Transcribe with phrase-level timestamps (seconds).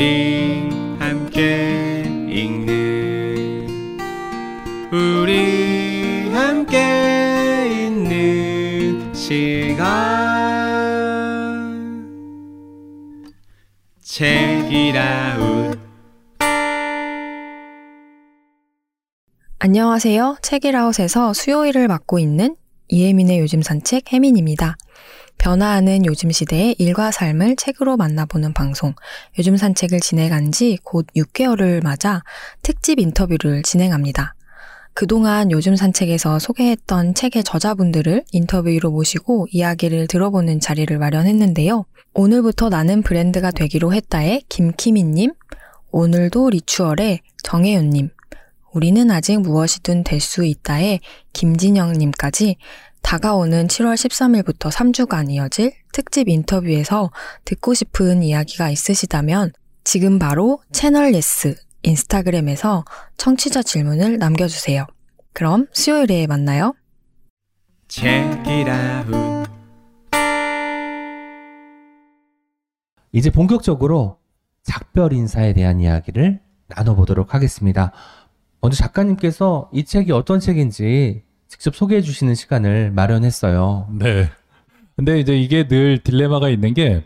[0.00, 0.66] 우리
[0.98, 3.98] 함께 읽는
[4.90, 9.86] 우리 함께 있는 시간
[14.00, 15.78] 책이라웃
[19.58, 20.38] 안녕하세요.
[20.40, 22.56] 책이라웃에서 수요일을 맡고 있는
[22.88, 24.78] 이혜민의 요즘 산책 혜민입니다.
[25.40, 28.94] 변화하는 요즘 시대의 일과 삶을 책으로 만나보는 방송,
[29.38, 32.22] 요즘 산책을 진행한 지 곧 6개월을 맞아
[32.62, 34.34] 특집 인터뷰를 진행합니다.
[34.92, 41.86] 그동안 요즘 산책에서 소개했던 책의 저자분들을 인터뷰로 모시고 이야기를 들어보는 자리를 마련했는데요.
[42.12, 45.32] 오늘부터 나는 브랜드가 되기로 했다의 김키미님,
[45.90, 48.10] 오늘도 리추얼의 정혜윤님,
[48.72, 51.00] 우리는 아직 무엇이든 될 수 있다의
[51.32, 52.56] 김진영님까지
[53.02, 57.10] 다가오는 7월 13일부터 3주간 이어질 특집 인터뷰에서
[57.44, 59.52] 듣고 싶은 이야기가 있으시다면
[59.84, 62.84] 지금 바로 채널 예스 인스타그램에서
[63.16, 64.86] 청취자 질문을 남겨주세요.
[65.32, 66.74] 그럼 수요일에 만나요.
[73.12, 74.18] 이제 본격적으로
[74.62, 77.92] 작별 인사에 대한 이야기를 나눠보도록 하겠습니다.
[78.60, 83.88] 먼저 작가님께서 이 책이 어떤 책인지 직접 소개해 주시는 시간을 마련했어요.
[83.98, 84.30] 네.
[84.96, 87.02] 근데 이제 이게 늘 딜레마가 있는 게,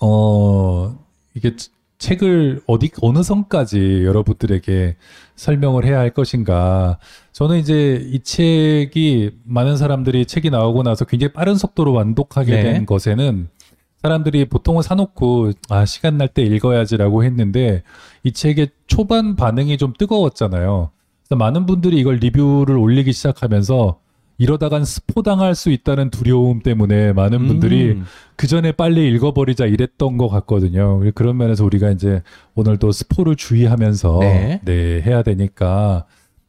[0.00, 0.96] 어,
[1.34, 4.96] 이게 치- 책을 어디, 어느 선까지 여러분들에게
[5.34, 6.98] 설명을 해야 할 것인가.
[7.32, 12.62] 저는 이제 이 책이 많은 사람들이 책이 나오고 나서 굉장히 빠른 속도로 완독하게 네.
[12.74, 13.48] 된 것에는
[14.02, 17.82] 사람들이 보통은 사놓고, 아, 시간 날 때 읽어야지라고 했는데,
[18.22, 20.90] 이 책의 초반 반응이 좀 뜨거웠잖아요.
[21.28, 23.98] 그래서 많은 분들이 이걸 리뷰를 올리기 시작하면서
[24.38, 28.04] 이러다간 스포당할 수 있다는 두려움 때문에 많은 분들이 음,
[28.36, 31.00] 그 전에 빨리 읽어버리자 이랬던 것 같거든요.
[31.14, 32.22] 그런 면에서 우리가 이제
[32.54, 34.60] 오늘도 스포를 주의하면서 네.
[34.64, 36.04] 네, 해야 되니까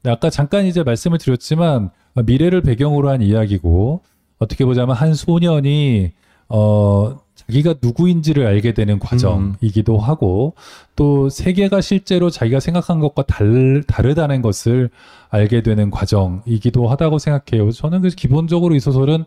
[0.06, 1.90] 아까 잠깐 이제 말씀을 드렸지만
[2.26, 4.02] 미래를 배경으로 한 이야기고
[4.38, 6.12] 어떻게 보자면 한 소년이
[6.50, 10.54] 어 자기가 누구인지를 알게 되는 과정이기도 하고
[10.96, 14.90] 또 세계가 실제로 자기가 생각한 것과 달, 다르다는 것을
[15.30, 17.72] 알게 되는 과정이기도 하다고 생각해요.
[17.72, 19.26] 저는 그래서 기본적으로 이 소설은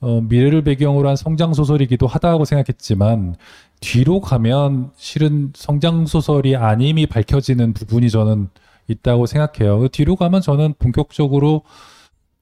[0.00, 3.34] 어, 미래를 배경으로 한 성장 소설이기도 하다고 생각했지만
[3.80, 8.48] 뒤로 가면 실은 성장 소설이 아님이 밝혀지는 부분이 저는
[8.88, 9.80] 있다고 생각해요.
[9.80, 11.62] 그 뒤로 가면 저는 본격적으로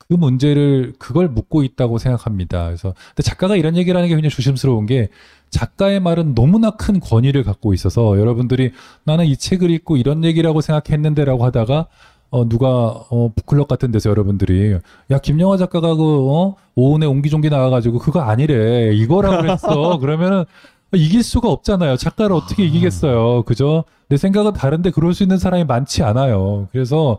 [0.09, 2.67] 그 문제를 그걸 묻고 있다고 생각합니다.
[2.67, 5.09] 그래서 근데 작가가 이런 얘기를 하는 게 굉장히 조심스러운 게
[5.51, 8.73] 작가의 말은 너무나 큰 권위를 갖고 있어서 여러분들이
[9.05, 11.87] 나는 이 책을 읽고 이런 얘기라고 생각했는데라고 하다가
[12.31, 12.67] 어 누가
[13.11, 14.77] 어 북클럽 같은 데서 여러분들이
[15.11, 18.93] 야 김영하 작가가 그 어 오은에 옹기종기 나와가지고 그거 아니래.
[18.95, 19.99] 이거라고 그랬어.
[20.01, 20.45] 그러면은
[20.93, 21.97] 이길 수가 없잖아요.
[21.97, 23.43] 작가를 어떻게 이기겠어요.
[23.45, 23.85] 그죠?
[24.09, 26.69] 내 생각은 다른데 그럴 수 있는 사람이 많지 않아요.
[26.73, 27.19] 그래서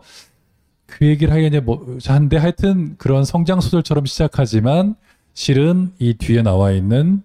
[0.86, 4.94] 그 얘기를 하겠냐 뭐 한데 하여튼 그런 성장 소설처럼 시작하지만
[5.34, 7.22] 실은 이 뒤에 나와 있는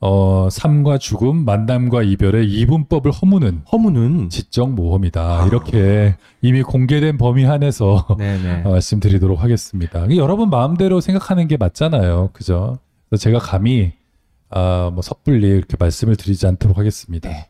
[0.00, 8.06] 어 삶과 죽음 만남과 이별의 이분법을 허무는 허무는 지적 모험이다 이렇게 이미 공개된 범위 안에서
[8.16, 8.62] 네네.
[8.66, 10.06] 어, 말씀드리도록 하겠습니다.
[10.16, 12.78] 여러분 마음대로 생각하는 게 맞잖아요, 그죠?
[13.08, 13.92] 그래서 제가 감히
[14.50, 17.28] 아, 뭐 섣불리 이렇게 말씀을 드리지 않도록 하겠습니다.
[17.28, 17.48] 네.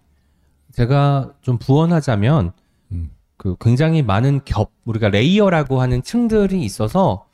[0.73, 2.53] 제가 좀 부언하자면
[2.93, 3.11] 음.
[3.39, 7.25] 그 굉장히 많은 겹 우리가 layer라고 하는 층들이 있어서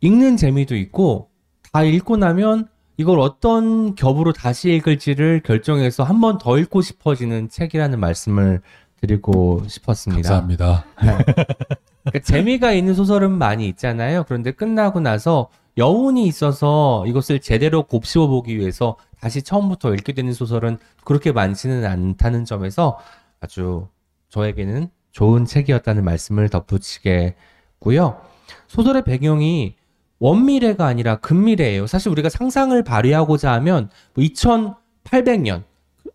[0.00, 1.28] 읽는 재미도 있고
[1.72, 7.98] 다 읽고 나면 이걸 어떤 겹으로 다시 읽을지를 결정해서 한 번 더 읽고 싶어지는 책이라는
[8.00, 8.60] 말씀을
[9.00, 10.28] 드리고 싶었습니다.
[10.28, 10.84] 감사합니다.
[10.96, 14.24] 그러니까 재미가 있는 소설은 많이 있잖아요.
[14.28, 20.78] 그런데 끝나고 나서 여운이 있어서 이것을 제대로 곱씹어 보기 위해서 다시 처음부터 읽게 되는 소설은
[21.04, 22.98] 그렇게 많지는 않다는 점에서
[23.40, 23.88] 아주
[24.28, 28.20] 저에게는 좋은 책이었다는 말씀을 덧붙이겠고요.
[28.68, 29.74] 소설의 배경이
[30.18, 31.86] 원미래가 아니라 근미래예요.
[31.86, 35.62] 사실 우리가 상상을 발휘하고자 하면 뭐 2800년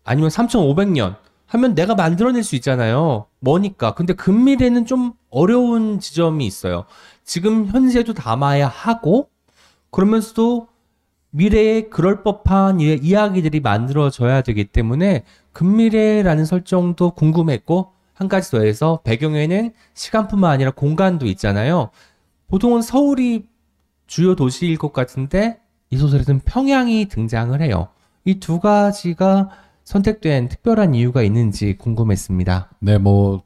[0.04, 3.26] 아니면 3500년 하면 내가 만들어낼 수 있잖아요.
[3.40, 3.94] 뭐니까.
[3.94, 6.84] 근데 근미래는 좀 어려운 지점이 있어요.
[7.24, 9.28] 지금 현재도 담아야 하고
[9.90, 10.68] 그러면서도
[11.30, 19.72] 미래에 그럴 법한 이- 이야기들이 만들어져야 되기 때문에 근미래라는 설정도 궁금했고 한 가지 더해서 배경에는
[19.94, 21.90] 시간뿐만 아니라 공간도 있잖아요.
[22.48, 23.44] 보통은 서울이
[24.06, 25.58] 주요 도시일 것 같은데
[25.90, 27.88] 이 소설에는 평양이 등장을 해요.
[28.24, 29.50] 이 두 가지가
[29.84, 32.70] 선택된 특별한 이유가 있는지 궁금했습니다.
[32.80, 33.42] 네, 뭐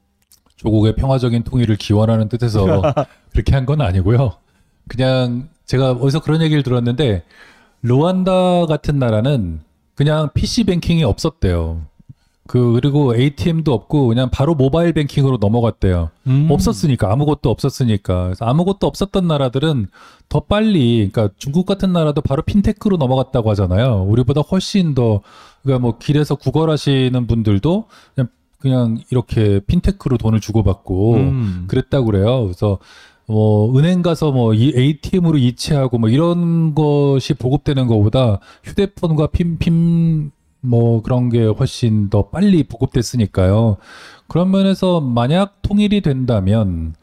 [0.57, 2.81] 조국의 평화적인 통일을 기원하는 뜻에서
[3.33, 4.33] 그렇게 한 건 아니고요.
[4.89, 7.25] 그냥 제가 어디서 그런 얘기를 들었는데
[7.83, 9.61] 루안다 같은 나라는
[9.95, 11.83] 그냥 PC 뱅킹이 없었대요.
[12.51, 16.11] 그 그리고 ATM도 없고 그냥 바로 모바일 뱅킹으로 넘어갔대요.
[16.27, 16.49] 음.
[16.51, 19.87] 없었으니까 아무것도 없었으니까 그래서 아무것도 없었던 나라들은
[20.29, 24.05] 더 빨리 그러니까 중국 같은 나라도 바로 핀테크로 넘어갔다고 하잖아요.
[24.09, 25.21] 우리보다 훨씬 더
[25.63, 27.85] 그러니까 뭐 길에서 구걸하시는 분들도
[28.17, 31.65] 그냥 그냥 이렇게 핀테크로 돈을 주고받고 음.
[31.69, 32.43] 그랬다고 그래요.
[32.47, 32.79] 그래서
[33.29, 41.03] 뭐 은행 가서 뭐 이 ATM으로 이체하고 뭐 이런 것이 보급되는 것보다 휴대폰과 핀핀 뭐
[41.03, 43.77] 그런 게 훨씬 더 빨리 보급됐으니까요.
[44.29, 46.95] 그런 면에서 만약 통일이 된다면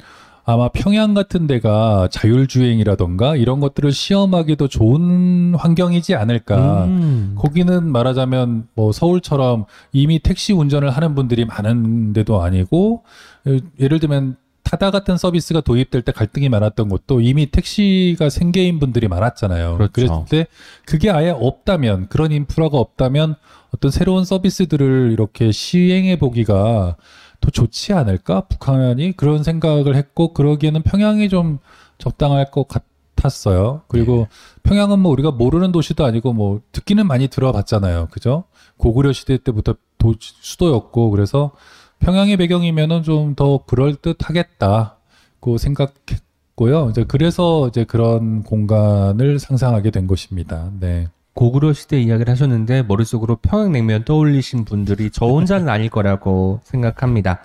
[0.50, 6.86] 아마 평양 같은 데가 자율주행이라던가 이런 것들을 시험하기도 좋은 환경이지 않을까.
[6.86, 7.36] 음.
[7.38, 13.04] 거기는 말하자면 뭐 서울처럼 이미 택시 운전을 하는 분들이 많은 데도 아니고
[13.48, 19.08] 예- 예를 들면 타다 같은 서비스가 도입될 때 갈등이 많았던 것도 이미 택시가 생계인 분들이
[19.08, 19.78] 많았잖아요.
[19.78, 20.02] 그렇죠.
[20.02, 20.48] 랬을 때
[20.86, 23.36] 그게 아예 없다면 그런 인프라가 없다면
[23.74, 26.98] 어떤 새로운 서비스들을 이렇게 시행해 보기가
[27.40, 28.42] 더 좋지 않을까?
[28.42, 31.60] 북한이 그런 생각을 했고 그러기에는 평양이 좀
[31.98, 33.84] 적당할 것 같았어요.
[33.88, 34.28] 그리고
[34.64, 38.10] 평양은 뭐 우리가 모르는 도시도 아니고 뭐 듣기는 많이 들어봤잖아요.
[38.12, 38.44] 그죠?
[38.76, 41.52] 고구려 시대 때부터 도, 수도였고 그래서
[42.00, 46.90] 평양의 배경이면은 좀 더 그럴 듯하겠다고 생각했고요.
[46.92, 50.72] 이제 그래서 이제 그런 공간을 상상하게 된 것입니다.
[50.80, 51.08] 네.
[51.34, 57.42] 고구려 시대 이야기를 하셨는데 머릿속으로 평양냉면 떠올리신 분들이 저 혼자는 아닐 거라고 생각합니다.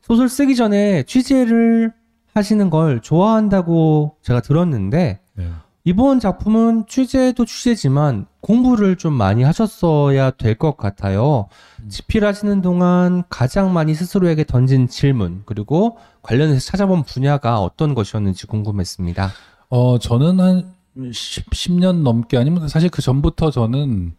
[0.00, 1.92] 소설 쓰기 전에 취재를
[2.34, 5.48] 하시는 걸 좋아한다고 제가 들었는데 네.
[5.84, 11.48] 이번 작품은 취재도 취재지만 공부를 좀 많이 하셨어야 될 것 같아요.
[11.88, 19.30] 집필하시는 동안 가장 많이 스스로에게 던진 질문 그리고 관련해서 찾아본 분야가 어떤 것이었는지 궁금했습니다.
[19.70, 20.74] 어, 저는 한
[21.12, 24.14] 10, 10년 넘게 아니면 사실 그 전부터 저는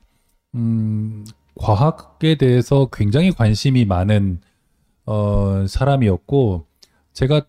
[0.56, 1.26] 음,
[1.56, 4.42] 과학에 대해서 굉장히 관심이 많은
[5.06, 6.66] 어, 사람이었고
[7.14, 7.44] 제가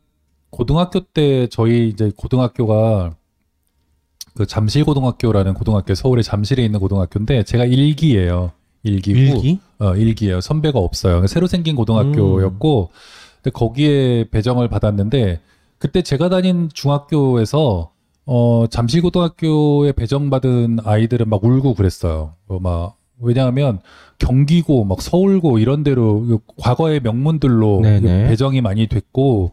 [0.50, 3.16] 고등학교 때 저희 이제 고등학교가
[4.34, 8.52] 그 잠실고등학교라는 고등학교 서울의 잠실에 있는 고등학교인데 제가 일기예요.
[8.82, 9.58] 일기고 일기?
[9.78, 10.40] 어, 일기예요.
[10.40, 11.26] 선배가 없어요.
[11.26, 12.90] 새로 생긴 고등학교였고,
[13.42, 15.40] 근데 거기에 배정을 받았는데,
[15.78, 17.90] 그때 제가 다닌 중학교에서,
[18.26, 22.34] 어, 잠실고등학교에 배정받은 아이들은 막 울고 그랬어요.
[22.46, 23.80] 어, 막, 왜냐하면
[24.18, 28.28] 경기고, 막 서울고 이런 데로 과거의 명문들로 네네.
[28.28, 29.52] 배정이 많이 됐고,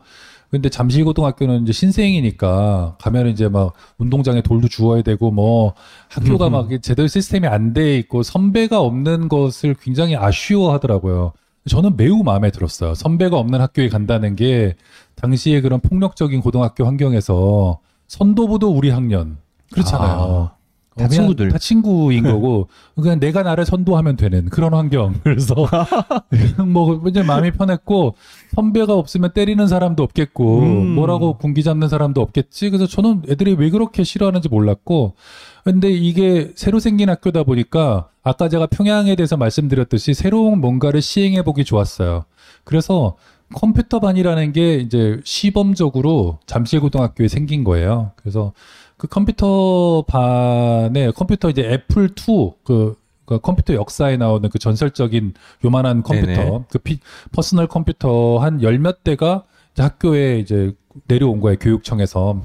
[0.51, 5.73] 근데 잠실고등학교는 이제 신생이니까 가면 이제 막 운동장에 돌도 주워야 되고 뭐
[6.09, 6.49] 학교가.
[6.49, 11.31] 막 제대로 시스템이 안 돼 있고 선배가 없는 것을 굉장히 아쉬워하더라고요.
[11.69, 12.95] 저는 매우 마음에 들었어요.
[12.95, 14.75] 선배가 없는 학교에 간다는 게
[15.15, 19.37] 당시에 그런 폭력적인 고등학교 환경에서 선도부도 우리 학년
[19.71, 20.51] 그렇잖아요.
[20.51, 20.60] 아,
[21.03, 21.49] 다 친구들.
[21.49, 25.15] 다 친구인 거고 그냥 내가 나를 선도하면 되는 그런 환경.
[25.23, 25.55] 그래서
[26.65, 28.15] 뭐 이제 마음이 편했고
[28.55, 30.95] 선배가 없으면 때리는 사람도 없겠고 음.
[30.95, 32.69] 뭐라고 군기 잡는 사람도 없겠지.
[32.69, 35.15] 그래서 저는 애들이 왜 그렇게 싫어하는지 몰랐고
[35.63, 41.65] 근데 이게 새로 생긴 학교다 보니까 아까 제가 평양에 대해서 말씀드렸듯이 새로운 뭔가를 시행해 보기
[41.65, 42.25] 좋았어요.
[42.63, 43.15] 그래서
[43.53, 48.11] 컴퓨터반이라는 게 이제 시범적으로 잠실고등학교에 생긴 거예요.
[48.15, 48.53] 그래서
[49.01, 52.95] 그 컴퓨터 반에 컴퓨터 이제 애플 2 그,
[53.25, 55.33] 그 컴퓨터 역사에 나오는 그 전설적인
[55.65, 56.63] 요만한 컴퓨터 네네.
[56.69, 56.99] 그 피,
[57.31, 59.43] 퍼스널 컴퓨터 한 열 몇 대가
[59.73, 60.75] 이제 학교에 이제
[61.07, 62.43] 내려온 거예요 교육청에서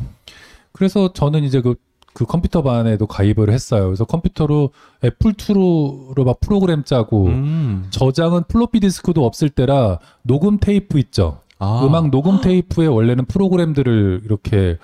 [0.73, 1.75] 그래서 저는 이제 그,
[2.15, 4.71] 그 컴퓨터 반에도 가입을 했어요 그래서 컴퓨터로
[5.05, 7.87] 애플 2로 막 프로그램 짜고 음.
[7.91, 11.85] 저장은 플로피 디스크도 없을 때라 녹음 테이프 있죠 아.
[11.85, 14.79] 음악 녹음 테이프에 원래는 프로그램들을 이렇게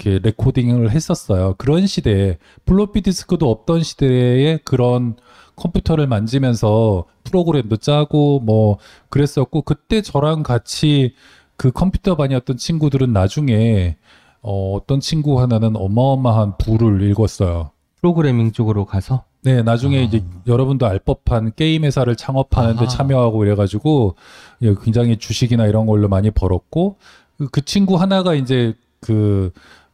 [0.00, 1.54] 이렇게 레코딩을 했었어요.
[1.58, 5.16] 그런 시대에 플로피 디스크도 없던 시대에 그런
[5.56, 8.78] 컴퓨터를 만지면서 프로그램도 짜고 뭐
[9.10, 11.14] 그랬었고 그때 저랑 같이
[11.56, 13.96] 그 컴퓨터 반이었던 친구들은 나중에
[14.40, 17.70] 어, 어떤 친구 하나는 어마어마한 부를 일궜어요.
[18.00, 20.00] 프로그래밍 쪽으로 가서 네, 나중에 아.
[20.00, 22.88] 이제 여러분도 알 법한 게임 회사를 창업하는데 아하.
[22.88, 24.14] 참여하고 이래가지고
[24.62, 26.96] 예, 굉장히 주식이나 이런 걸로 많이 벌었고
[27.36, 29.50] 그, 그 친구 하나가 이제 그,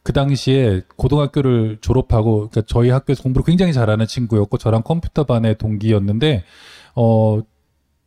[0.07, 6.45] 그 당시에 고등학교를 졸업하고 그러니까 저희 학교에서 공부를 굉장히 잘하는 친구였고 저랑 컴퓨터 반의 동기였는데
[6.95, 7.41] 어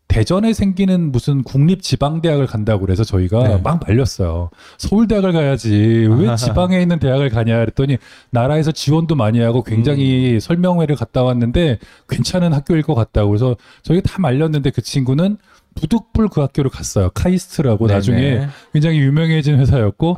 [0.09, 3.61] 대전에 생기는 무슨 국립 지방대학을 간다고 그래서 저희가 네.
[3.63, 4.49] 막 말렸어요.
[4.79, 6.09] 서울대학을 가야지.
[6.11, 7.99] 왜 지방에 있는 대학을 가냐 그랬더니
[8.31, 10.41] 나라에서 지원도 많이 하고 굉장히 음.
[10.41, 11.79] 설명회를 갔다 왔는데
[12.09, 15.37] 괜찮은 학교일 것 같다고 그래서 저희 다 말렸는데 그 친구는
[15.75, 17.11] 부득불 그 학교를 갔어요.
[17.11, 17.97] 카이스트라고 네네.
[17.97, 20.15] 나중에 굉장히 유명해진 회사였고.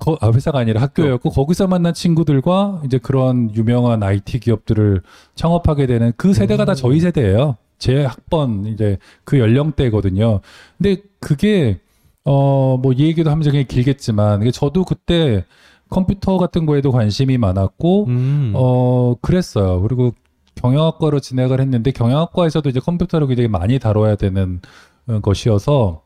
[0.00, 5.02] 거, 아, 회사가 아니라 학교였고 거기서 만난 친구들과 이제 그런 유명한 IT 기업들을
[5.34, 6.74] 창업하게 되는 그 세대가 다 음.
[6.74, 7.56] 저희 세대예요.
[7.78, 10.40] 제 학번 이제 그 연령대거든요.
[10.76, 11.80] 근데 그게
[12.24, 15.44] 어뭐 이 얘기도 그냥 길겠지만 저도 그때
[15.88, 18.52] 컴퓨터 같은 거에도 관심이 많았고 음.
[18.54, 19.80] 어 그랬어요.
[19.80, 20.12] 그리고
[20.58, 24.60] 경영학과로 진학을 했는데 경영학과에서도 이제 컴퓨터를 굉장히 많이 다뤄야 되는
[25.08, 26.02] 어, 것이어서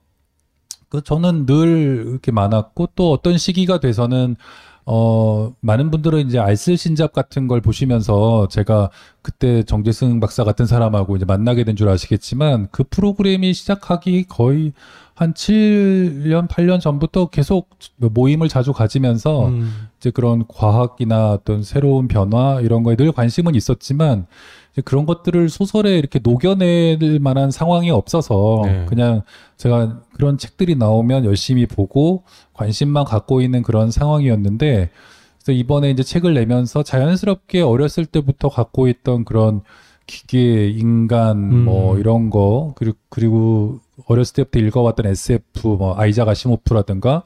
[0.88, 4.36] 그 저는 늘 이렇게 많았고 또 어떤 시기가 돼서는
[4.84, 8.90] 어 많은 분들은 이제 알쓸 신잡 같은 걸 보시면서 제가
[9.22, 14.72] 그때 정재승 박사 같은 사람하고 이제 만나게 된 줄 아시겠지만 그 프로그램이 시작하기 거의
[15.22, 19.88] 한 7년 8년 전부터 계속 모임을 자주 가지면서 음.
[19.98, 24.26] 이제 그런 과학이나 어떤 새로운 변화 이런 거에 늘 관심은 있었지만
[24.72, 28.86] 이제 그런 것들을 소설에 이렇게 녹여낼 만한 상황이 없어서 네.
[28.88, 29.22] 그냥
[29.58, 34.90] 제가 그런 책들이 나오면 열심히 보고 관심만 갖고 있는 그런 상황이었는데
[35.36, 39.60] 그래서 이번에 이제 책을 내면서 자연스럽게 어렸을 때부터 갖고 있던 그런
[40.06, 41.64] 기계, 인간 음.
[41.64, 47.22] 뭐 이런 거 그리고 그리고 어렸을 때부터 읽어왔던 SF 뭐 아이작 아시모프라든가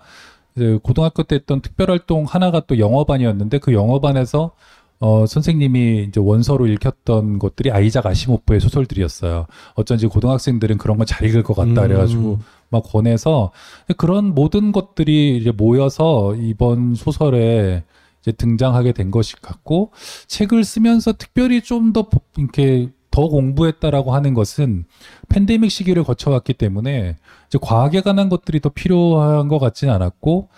[0.57, 4.53] 이제 고등학교 때 했던 특별활동 하나가 또 영어반이었는데 그 영어반에서
[4.99, 9.47] 어, 선생님이 이제 원서로 읽혔던 것들이 아이작 아시모프의 소설들이었어요.
[9.75, 11.83] 어쩐지 고등학생들은 그런 건 잘 읽을 것 같다.
[11.83, 11.89] 음.
[11.89, 12.39] 그래가지고
[12.71, 13.53] 막 권해서
[13.99, 17.85] 그런 모든 것들이 이제 모여서 이번 소설에
[18.23, 19.93] 이제 등장하게 된 것이 같고
[20.29, 24.85] 책을 쓰면서 특별히 좀 더 이렇게 더 공부했다라고 하는 것은
[25.31, 30.49] 팬데믹 시기를 거쳐왔기 때문에 이제 과학에 관한 것들이 더 필요한 것 같지는 않았고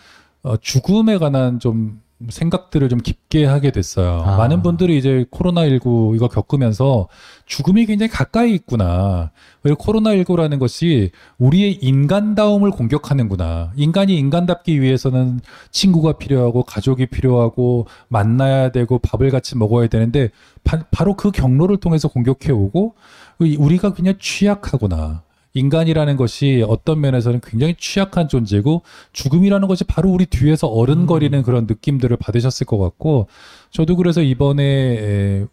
[0.43, 4.23] 어, 죽음에 관한 좀 생각들을 좀 깊게 하게 됐어요.
[4.25, 4.37] 아.
[4.37, 7.09] 많은 분들이 이제 코로나19 이거 겪으면서
[7.47, 9.31] 죽음이 굉장히 가까이 있구나.
[9.63, 13.73] 그리고 코로나19라는 것이 우리의 인간다움을 공격하는구나.
[13.77, 20.31] 인간이 인간답기 위해서는 친구가 필요하고 가족이 필요하고 만나야 되고 밥을 같이 먹어야 되는데
[20.65, 22.95] 바, 바로 그 경로를 통해서 공격해 오고
[23.39, 25.23] 우리가 그냥 취약하구나.
[25.55, 32.17] 인간이라는 것이 어떤 면에서는 굉장히 취약한 존재고 죽음이라는 것이 바로 우리 뒤에서 어른거리는 그런 느낌들을
[32.17, 33.29] 받으셨을 것 같고
[33.71, 35.47] 저도 그래서 이번에 에,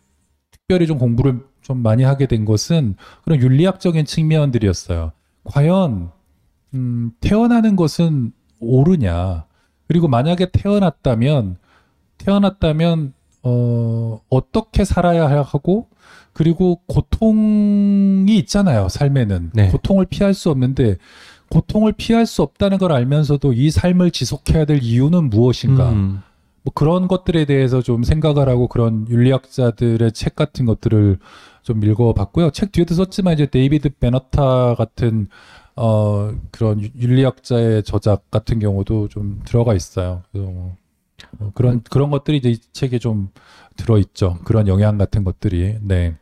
[0.52, 5.12] 특별히 좀 공부를 좀 많이 하게 된 것은 그런 윤리학적인 측면들이었어요.
[5.44, 6.12] 과연
[6.74, 9.46] 음, 태어나는 것은 옳으냐?
[9.88, 11.58] 그리고 만약에 태어났다면
[12.18, 15.88] 태어났다면 어, 어떻게 살아야 하고
[16.36, 18.90] 그리고 고통이 있잖아요.
[18.90, 19.70] 삶에는 네.
[19.70, 20.98] 고통을 피할 수 없는데
[21.50, 25.92] 고통을 피할 수 없다는 걸 알면서도 이 삶을 지속해야 될 이유는 무엇인가?
[25.92, 26.22] 음.
[26.64, 31.20] 뭐 그런 것들에 대해서 좀 생각을 하고 그런 윤리학자들의 책 같은 것들을
[31.64, 32.50] 좀 읽어봤고요.
[32.52, 35.28] 책 뒤에도 썼지만 이제 데이비드 베너타 같은
[35.78, 40.24] 어 그런 유- 윤리학자의 저작 같은 경우도 좀 들어가 있어요.
[40.32, 40.76] 그래서 뭐
[41.40, 43.30] 어, 그런 그런 것들이 이제 이 책에 좀
[43.78, 44.38] 들어 있죠.
[44.44, 46.16] 그런 영향 같은 것들이 네.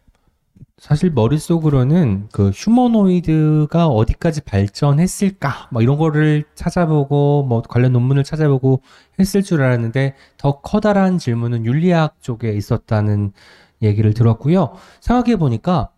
[0.77, 8.81] 사실 머릿속으로는 그 휴머노이드가 어디까지 발전했을까 뭐 이런 거를 찾아보고 뭐 관련 논문을 찾아보고
[9.19, 13.33] 했을 줄 알았는데 더 커다란 질문은 윤리학 쪽에 있었다는
[13.81, 14.73] 얘기를 들었고요.
[14.99, 15.89] 생각해 보니까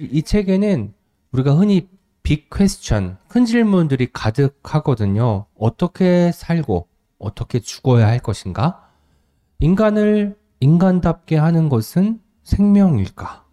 [0.00, 0.94] 이- 이 책에는
[1.32, 1.88] 우리가 흔히
[2.22, 5.46] 빅 퀘스천, 큰 질문들이 가득하거든요.
[5.58, 6.86] 어떻게 살고
[7.18, 8.88] 어떻게 죽어야 할 것인가?
[9.58, 13.44] 인간을 인간답게 하는 것은 생명일까?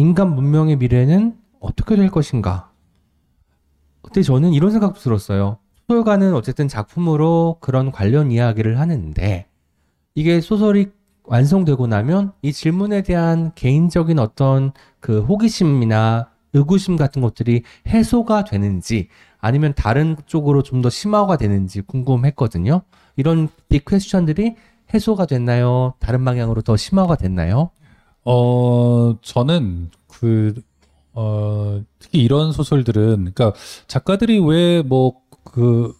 [0.00, 2.70] 인간 문명의 미래는 어떻게 될 것인가?
[4.00, 5.58] 그때 저는 이런 생각도 들었어요.
[5.86, 9.46] 소설가는 어쨌든 작품으로 그런 관련 이야기를 하는데
[10.14, 10.88] 이게 소설이
[11.24, 19.74] 완성되고 나면 이 질문에 대한 개인적인 어떤 그 호기심이나 의구심 같은 것들이 해소가 되는지 아니면
[19.76, 22.80] 다른 쪽으로 좀 더 심화가 되는지 궁금했거든요.
[23.16, 24.56] 이런 big question들이
[24.94, 25.92] 해소가 됐나요?
[25.98, 27.70] 다른 방향으로 더 심화가 됐나요?
[28.24, 30.54] 어, 저는 그,
[31.12, 33.52] 어, 특히 이런 소설들은, 그러니까
[33.86, 35.94] 작가들이 왜 뭐, 그,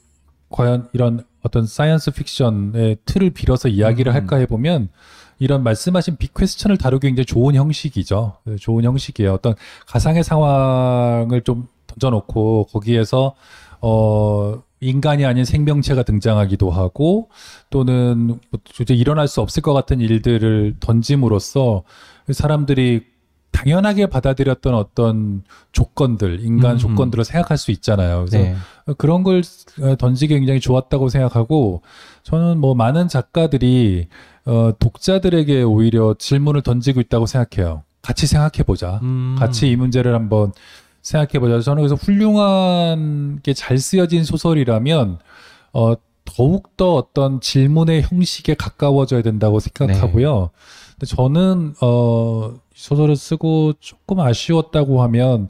[0.51, 4.15] 과연 이런 어떤 사이언스 픽션의 틀을 빌어서 이야기를 음.
[4.15, 4.89] 할까 해보면,
[5.39, 8.37] 이런 말씀하신 big question을 다루기 굉장히 좋은 형식이죠.
[8.45, 9.33] 네, 좋은 형식이에요.
[9.33, 9.55] 어떤
[9.87, 13.35] 가상의 상황을 좀 던져놓고, 거기에서,
[13.81, 17.31] 어, 인간이 아닌 생명체가 등장하기도 하고,
[17.71, 21.85] 또는 뭐 도저히 일어날 수 없을 것 같은 일들을 던짐으로써
[22.33, 23.05] 사람들이
[23.53, 26.79] 당연하게 받아들였던 어떤 조건들, 인간 음.
[26.79, 28.25] 조건들을 생각할 수 있잖아요.
[28.25, 28.55] 그래서 네.
[28.97, 29.43] 그런 걸
[29.99, 31.83] 던지기 굉장히 좋았다고 생각하고
[32.23, 34.07] 저는 뭐 많은 작가들이
[34.47, 37.83] 어, 독자들에게 오히려 질문을 던지고 있다고 생각해요.
[38.03, 39.01] 같이 생각해 보자.
[39.03, 39.37] 음.
[39.39, 40.53] 같이 이 문제를 한번
[41.03, 41.61] 생각해 보자.
[41.61, 45.19] 저는 그래서 훌륭한 게 잘 쓰여진 소설이라면
[45.73, 45.95] 어
[46.25, 50.51] 더욱 더 어떤 질문의 형식에 가까워져야 된다고 생각하고요.
[51.01, 55.49] 근데 저는 어 소설을 쓰고 조금 아쉬웠다고 하면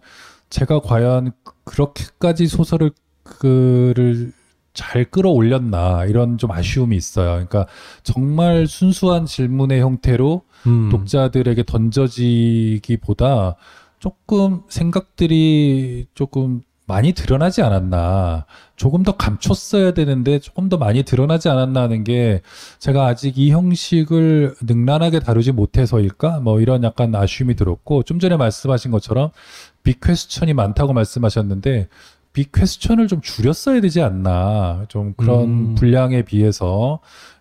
[0.48, 1.32] 제가 과연
[1.64, 2.92] 그렇게까지 소설을
[3.24, 4.32] 그를
[4.74, 7.30] 잘 끌어올렸나 이런 좀 아쉬움이 있어요.
[7.30, 7.66] 그러니까
[8.04, 10.88] 정말 순수한 질문의 형태로 음.
[10.90, 13.56] 독자들에게 던져지기보다
[13.98, 18.46] 조금 생각들이 조금 많이 드러나지 않았나.
[18.74, 22.40] 조금 더 감췄어야 되는데 조금 더 많이 드러나지 않았나 하는 게
[22.80, 26.40] 제가 아직 이 형식을 능란하게 다루지 못해서일까?
[26.40, 29.30] 뭐 이런 약간 아쉬움이 들었고 좀 전에 말씀하신 것처럼
[29.84, 31.88] 빅퀘스천이 많다고 말씀하셨는데
[32.32, 34.84] 빅퀘스천을 좀 줄였어야 되지 않나.
[34.88, 35.74] 좀 그런 음.
[35.74, 37.00] 분량에 비해서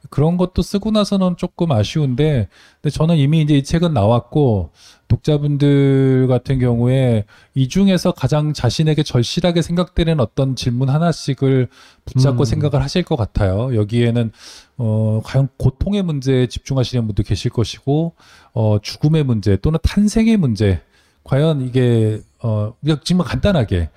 [0.09, 2.47] 그런 것도 쓰고 나서는 조금 아쉬운데
[2.81, 4.71] 근데 저는 이미 이제 이 책은 나왔고
[5.07, 11.67] 독자분들 같은 경우에 이 중에서 가장 자신에게 절실하게 생각되는 어떤 질문 하나씩을
[12.05, 12.45] 붙잡고 음.
[12.45, 13.75] 생각을 하실 것 같아요.
[13.75, 14.31] 여기에는
[14.77, 18.13] 어 과연 고통의 문제에 집중하시는 분도 계실 것이고
[18.53, 20.81] 어 죽음의 문제 또는 탄생의 문제
[21.23, 23.89] 과연 이게 어 그냥 지금 간단하게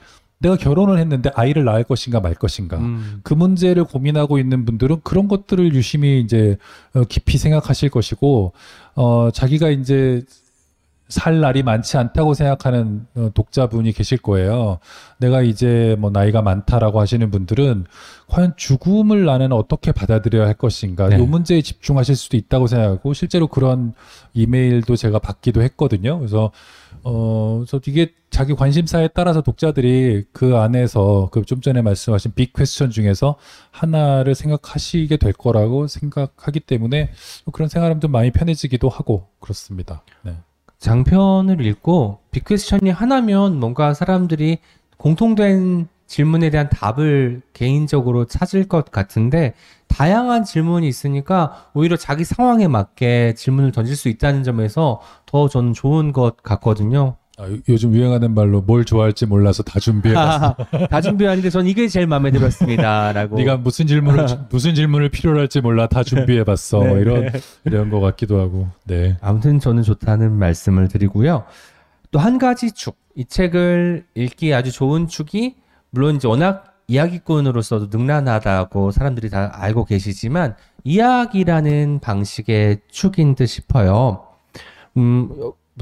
[0.42, 3.20] 내가 결혼을 했는데 아이를 낳을 것인가 말 것인가 음.
[3.22, 6.58] 그 문제를 고민하고 있는 분들은 그런 것들을 유심히 이제
[6.94, 8.52] 어, 깊이 생각하실 것이고
[8.94, 10.22] 어 자기가 이제
[11.12, 14.78] 살 날이 많지 않다고 생각하는 어, 독자분이 계실 거예요.
[15.18, 17.84] 내가 이제 뭐 나이가 많다라고 하시는 분들은
[18.28, 21.18] 과연 죽음을 나는 어떻게 받아들여야 할 것인가 네.
[21.18, 23.94] 이 문제에 집중하실 수도 있다고 생각하고 실제로 그런
[24.34, 26.18] 이메일도 제가 받기도 했거든요.
[26.18, 26.50] 그래서
[27.04, 32.88] 어 그래서 이게 자기 관심사에 따라서 독자들이 그 안에서 그 좀 전에 말씀하신 빅 퀘스천
[32.90, 33.36] 중에서
[33.72, 37.10] 하나를 생각하시게 될 거라고 생각하기 때문에
[37.52, 40.02] 그런 생활함도 많이 편해지기도 하고 그렇습니다.
[40.22, 40.36] 네.
[40.82, 44.58] 장편을 읽고 빅퀘스천이 하나면 뭔가 사람들이
[44.96, 49.54] 공통된 질문에 대한 답을 개인적으로 찾을 것 같은데
[49.86, 56.12] 다양한 질문이 있으니까 오히려 자기 상황에 맞게 질문을 던질 수 있다는 점에서 더 저는 좋은
[56.12, 57.14] 것 같거든요.
[57.38, 60.54] 아, 요- 요즘 유행하는 말로 뭘 좋아할지 몰라서 다 준비해봤어.
[60.90, 63.36] 다 준비하는데 전 이게 제일 마음에 들었습니다라고.
[63.36, 66.78] 네가 무슨 질문을 무슨 질문을 필요로 할지 몰라 다 준비해봤어.
[66.78, 67.30] 뭐 네, 이런
[67.64, 68.68] 이런 것 같기도 하고.
[68.84, 69.16] 네.
[69.20, 71.44] 아무튼 저는 좋다는 말씀을 드리고요.
[72.10, 75.54] 또 한 가지 축, 이 책을 읽기 아주 좋은 축이
[75.90, 80.54] 물론 이제 워낙 이야기꾼으로서도 능란하다고 사람들이 다 알고 계시지만
[80.84, 84.24] 이야기라는 방식의 축인 듯 싶어요.
[84.98, 85.30] 음,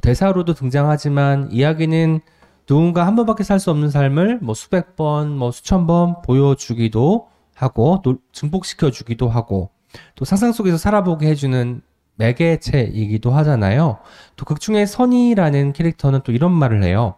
[0.03, 2.20] 대사로도 등장하지만 이야기는
[2.66, 8.00] 누군가 한 번밖에 살 수 없는 삶을 뭐 수백 번, 뭐 수천 번 보여주기도 하고
[8.05, 9.70] 또 증폭시켜 주기도 하고
[10.14, 11.83] 또 상상 속에서 살아보게 해주는
[12.14, 13.98] 매개체이기도 하잖아요.
[14.37, 17.16] 또 극중의 선이라는 캐릭터는 또 이런 말을 해요.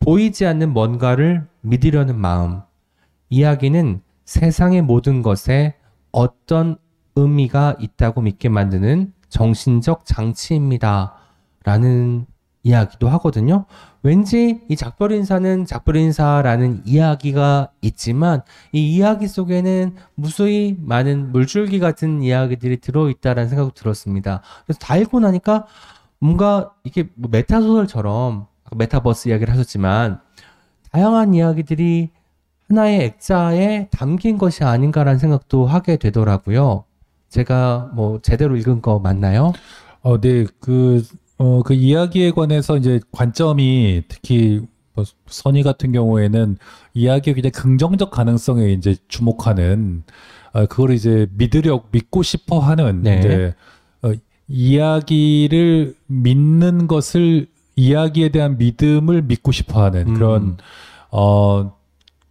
[0.00, 2.62] 보이지 않는 뭔가를 믿으려는 마음.
[3.30, 5.76] 이야기는 세상의 모든 것에
[6.10, 6.76] 어떤
[7.14, 11.14] 의미가 있다고 믿게 만드는 정신적 장치입니다.
[11.64, 12.26] 라는
[12.64, 13.64] 이야기도 하거든요.
[14.02, 22.22] 왠지 이 작별 인사는 작별 인사라는 이야기가 있지만 이 이야기 속에는 무수히 많은 물줄기 같은
[22.22, 24.42] 이야기들이 들어있다라는 생각이 들었습니다.
[24.64, 25.66] 그래서 다 읽고 나니까
[26.18, 30.20] 뭔가 이게 뭐 메타 소설처럼 아까 메타버스 이야기를 하셨지만
[30.92, 32.10] 다양한 이야기들이
[32.68, 36.84] 하나의 액자에 담긴 것이 아닌가라는 생각도 하게 되더라고요.
[37.28, 39.52] 제가 뭐 제대로 읽은 거 맞나요?
[40.02, 40.46] 어, 네.
[40.60, 41.02] 그,
[41.38, 44.60] 어, 그 이야기에 관해서 이제 관점이 특히
[44.94, 46.58] 뭐 선희 같은 경우에는
[46.94, 50.04] 이야기의 굉장히 긍정적 가능성에 이제 주목하는,
[50.52, 53.18] 아, 그걸 이제 믿으려, 믿고 싶어 하는, 네.
[53.18, 53.54] 이제,
[54.02, 54.12] 어,
[54.48, 60.14] 이야기를 믿는 것을, 이야기에 대한 믿음을 믿고 싶어 하는 음.
[60.14, 60.56] 그런,
[61.10, 61.72] 어,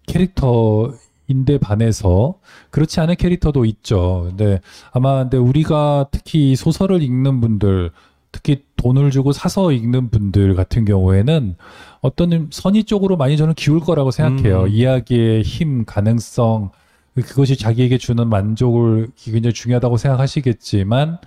[0.05, 2.35] 캐릭터인데 반해서
[2.69, 4.25] 그렇지 않은 캐릭터도 있죠.
[4.29, 4.59] 근데
[4.91, 7.91] 아마 근데 우리가 특히 이 소설을 읽는 분들,
[8.31, 11.55] 특히 돈을 주고 사서 읽는 분들 같은 경우에는
[12.01, 14.63] 어떤 선의 쪽으로 많이 저는 기울 거라고 생각해요.
[14.63, 14.67] 음.
[14.69, 16.71] 이야기의 힘, 가능성,
[17.15, 21.19] 그것이 자기에게 주는 만족을 굉장히 중요하다고 생각하시겠지만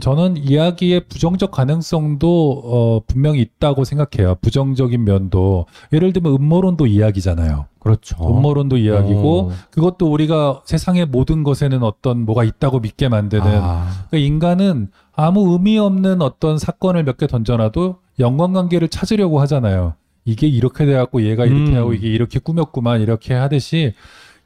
[0.00, 4.36] 저는 이야기의 부정적 가능성도 어, 분명히 있다고 생각해요.
[4.40, 7.66] 부정적인 면도 예를 들면 음모론도 이야기잖아요.
[7.78, 8.16] 그렇죠.
[8.20, 9.50] 음모론도 이야기고 어.
[9.70, 15.78] 그것도 우리가 세상의 모든 것에는 어떤 뭐가 있다고 믿게 만드는 아, 그러니까 인간은 아무 의미
[15.78, 19.94] 없는 어떤 사건을 몇 개 던져놔도 연관관계를 찾으려고 하잖아요.
[20.24, 21.76] 이게 이렇게 돼갖고 얘가 이렇게 음.
[21.76, 23.94] 하고 이게 이렇게 꾸몄구만 이렇게 하듯이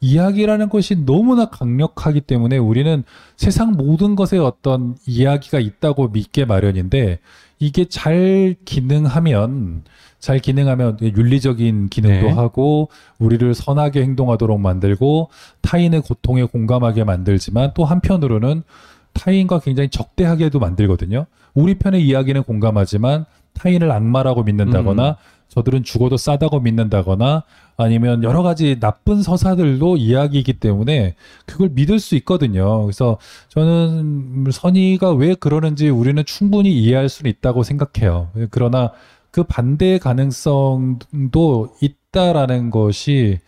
[0.03, 3.05] 이야기라는 것이 너무나 강력하기 때문에 우리는
[3.37, 7.21] 세상 모든 것에 어떤 이야기가 있다고 믿게 마련인데
[7.61, 9.85] 이게 잘 기능하면
[10.19, 12.33] 잘 기능하면 윤리적인 기능도 네.
[12.33, 12.89] 하고
[13.19, 15.31] 우리를 선하게 행동하도록 만들고
[15.63, 18.65] 타인의 고통에 공감하게 만들지만 또 한편으로는
[19.15, 21.27] 타인과 굉장히 적대하게도 만들거든요.
[21.55, 25.17] 우리 편의 이야기는 공감하지만 타인을 악마라고 믿는다거나
[25.49, 27.45] 저들은 죽어도 싸다고 믿는다거나
[27.83, 31.15] 아니면 여러 가지 나쁜 서사들도 이야기이기 때문에
[31.47, 32.83] 그걸 믿을 수 있거든요.
[32.83, 33.19] 그래서
[33.49, 38.29] 저는 선의가 왜 그러는지 우리는 충분히 이해할 수는 있다고 생각해요.
[38.51, 38.93] 그러나
[39.31, 43.41] 그 반대의 가능성도 있다라는 것이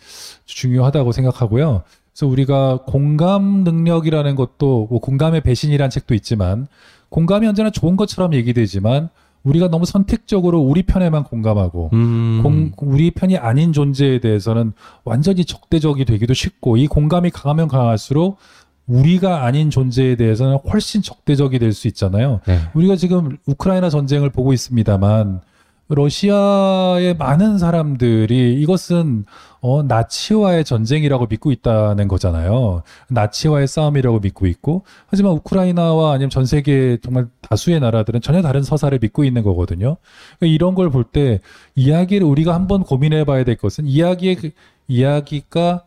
[0.46, 1.82] 중요하다고 생각하고요.
[2.12, 6.68] 그래서 우리가 공감 능력이라는 것도 뭐 공감의 배신이라는 책도 있지만
[7.08, 9.10] 공감이 언제나 좋은 것처럼 얘기되지만
[9.44, 12.40] 우리가 너무 선택적으로 우리 편에만 공감하고 음.
[12.42, 14.72] 공, 우리 편이 아닌 존재에 대해서는
[15.04, 18.38] 완전히 적대적이 되기도 쉽고 이 공감이 강하면 강할수록
[18.86, 22.40] 우리가 아닌 존재에 대해서는 훨씬 적대적이 될 수 있잖아요.
[22.46, 22.58] 네.
[22.74, 25.40] 우리가 지금 우크라이나 전쟁을 보고 있습니다만
[25.88, 29.24] 러시아의 많은 사람들이 이것은
[29.60, 32.82] 어, 나치와의 전쟁이라고 믿고 있다는 거잖아요.
[33.08, 38.98] 나치와의 싸움이라고 믿고 있고, 하지만 우크라이나와 아니면 전 세계 정말 다수의 나라들은 전혀 다른 서사를
[39.00, 39.96] 믿고 있는 거거든요.
[40.38, 41.40] 그러니까 이런 걸 볼 때
[41.76, 44.50] 이야기를 우리가 한번 고민해 봐야 될 것은 이야기의 그,
[44.88, 45.84] 이야기가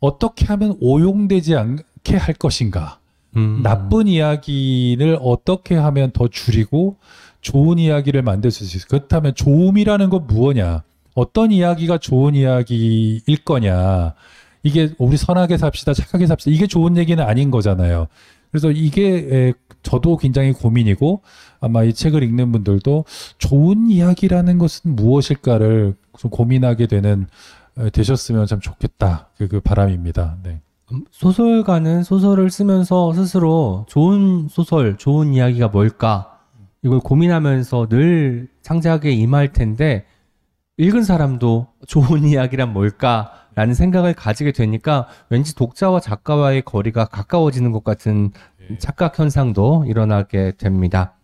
[0.00, 2.98] 어떻게 하면 오용되지 않게 할 것인가.
[3.36, 3.60] 음.
[3.64, 6.96] 나쁜 이야기를 어떻게 하면 더 줄이고
[7.40, 8.98] 좋은 이야기를 만들 수 있을까?
[8.98, 10.82] 그렇다면 좋음이라는 건 무엇냐?
[11.14, 14.14] 어떤 이야기가 좋은 이야기일 거냐?
[14.62, 16.50] 이게 우리 선하게 삽시다, 착하게 삽시다.
[16.50, 18.06] 이게 좋은 얘기는 아닌 거잖아요.
[18.50, 21.22] 그래서 이게 에, 저도 굉장히 고민이고
[21.60, 23.04] 아마 이 책을 읽는 분들도
[23.38, 27.26] 좋은 이야기라는 것은 무엇일까를 좀 고민하게 되는
[27.78, 29.28] 에, 되셨으면 참 좋겠다.
[29.36, 30.38] 그, 그 바람입니다.
[30.42, 30.60] 네.
[30.92, 36.37] 음, 소설가는 소설을 쓰면서 스스로 좋은 소설, 좋은 이야기가 뭘까
[36.82, 40.04] 이걸 고민하면서 늘 창작에 임할 텐데
[40.76, 48.30] 읽은 사람도 좋은 이야기란 뭘까라는 생각을 가지게 되니까 왠지 독자와 작가와의 거리가 가까워지는 것 같은
[48.78, 51.14] 착각 현상도 일어나게 됩니다.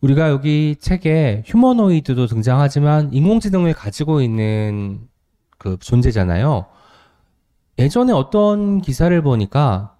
[0.00, 5.08] 우리가 여기 책에 휴머노이드도 등장하지만 인공지능을 가지고 있는
[5.56, 6.66] 그 존재잖아요.
[7.78, 9.96] 예전에 어떤 기사를 보니까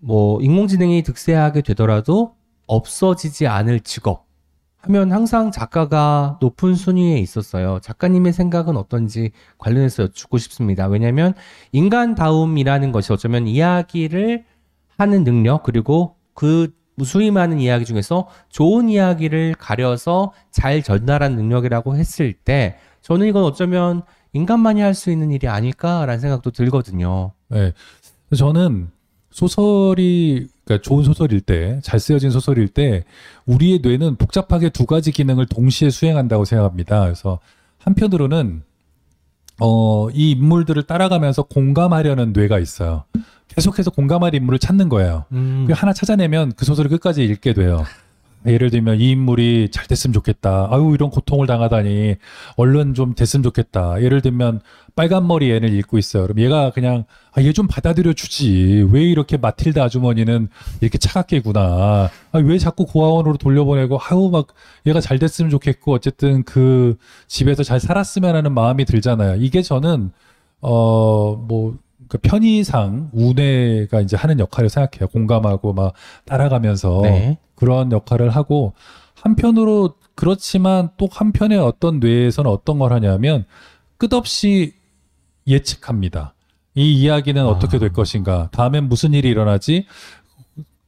[0.00, 2.34] 뭐 인공지능이 득세하게 되더라도
[2.66, 4.24] 없어지지 않을 직업
[4.78, 7.78] 하면 항상 작가가 높은 순위에 있었어요.
[7.80, 10.86] 작가님의 생각은 어떤지 관련해서 여쭙고 싶습니다.
[10.86, 11.32] 왜냐하면
[11.72, 14.44] 인간다움이라는 것이 어쩌면 이야기를
[14.98, 22.32] 하는 능력 그리고 그 무수히 많은 이야기 중에서 좋은 이야기를 가려서 잘 전달한 능력이라고 했을
[22.34, 27.32] 때 저는 이건 어쩌면 인간만이 할 수 있는 일이 아닐까라는 생각도 들거든요.
[27.48, 27.72] 네.
[28.36, 28.90] 저는
[29.34, 33.02] 소설이 그러니까 좋은 소설일 때, 잘 쓰여진 소설일 때
[33.46, 37.00] 우리의 뇌는 복잡하게 두 가지 기능을 동시에 수행한다고 생각합니다.
[37.00, 37.40] 그래서
[37.78, 38.62] 한편으로는
[39.60, 43.04] 어, 이 인물들을 따라가면서 공감하려는 뇌가 있어요.
[43.48, 45.24] 계속해서 공감할 인물을 찾는 거예요.
[45.32, 45.64] 음.
[45.66, 47.84] 그 하나 찾아내면 그 소설을 끝까지 읽게 돼요.
[48.46, 50.68] 예를 들면 이 인물이 잘 됐으면 좋겠다.
[50.70, 52.16] 아유 이런 고통을 당하다니
[52.56, 54.02] 얼른 좀 됐으면 좋겠다.
[54.02, 54.60] 예를 들면
[54.96, 56.24] 빨간 머리 애를 읽고 있어요.
[56.24, 58.86] 그럼 얘가 그냥 아, 얘 좀 받아들여 주지.
[58.90, 60.48] 왜 이렇게 마틸다 아주머니는
[60.80, 62.10] 이렇게 차갑게구나.
[62.32, 64.48] 아, 왜 자꾸 고아원으로 돌려보내고 아유 막
[64.86, 66.96] 얘가 잘 됐으면 좋겠고 어쨌든 그
[67.28, 69.36] 집에서 잘 살았으면 하는 마음이 들잖아요.
[69.42, 70.12] 이게 저는
[70.60, 71.76] 어뭐
[72.08, 75.08] 그 편의상 우뇌가 이제 하는 역할을 생각해요.
[75.08, 77.38] 공감하고 막 따라가면서 네.
[77.54, 78.74] 그런 역할을 하고
[79.14, 83.44] 한편으로 그렇지만 또 한편에 어떤 뇌에서는 어떤 걸 하냐면
[83.96, 84.74] 끝없이
[85.46, 86.34] 예측합니다.
[86.74, 88.48] 이 이야기는 어떻게 될 것인가?
[88.52, 89.86] 다음엔 무슨 일이 일어나지?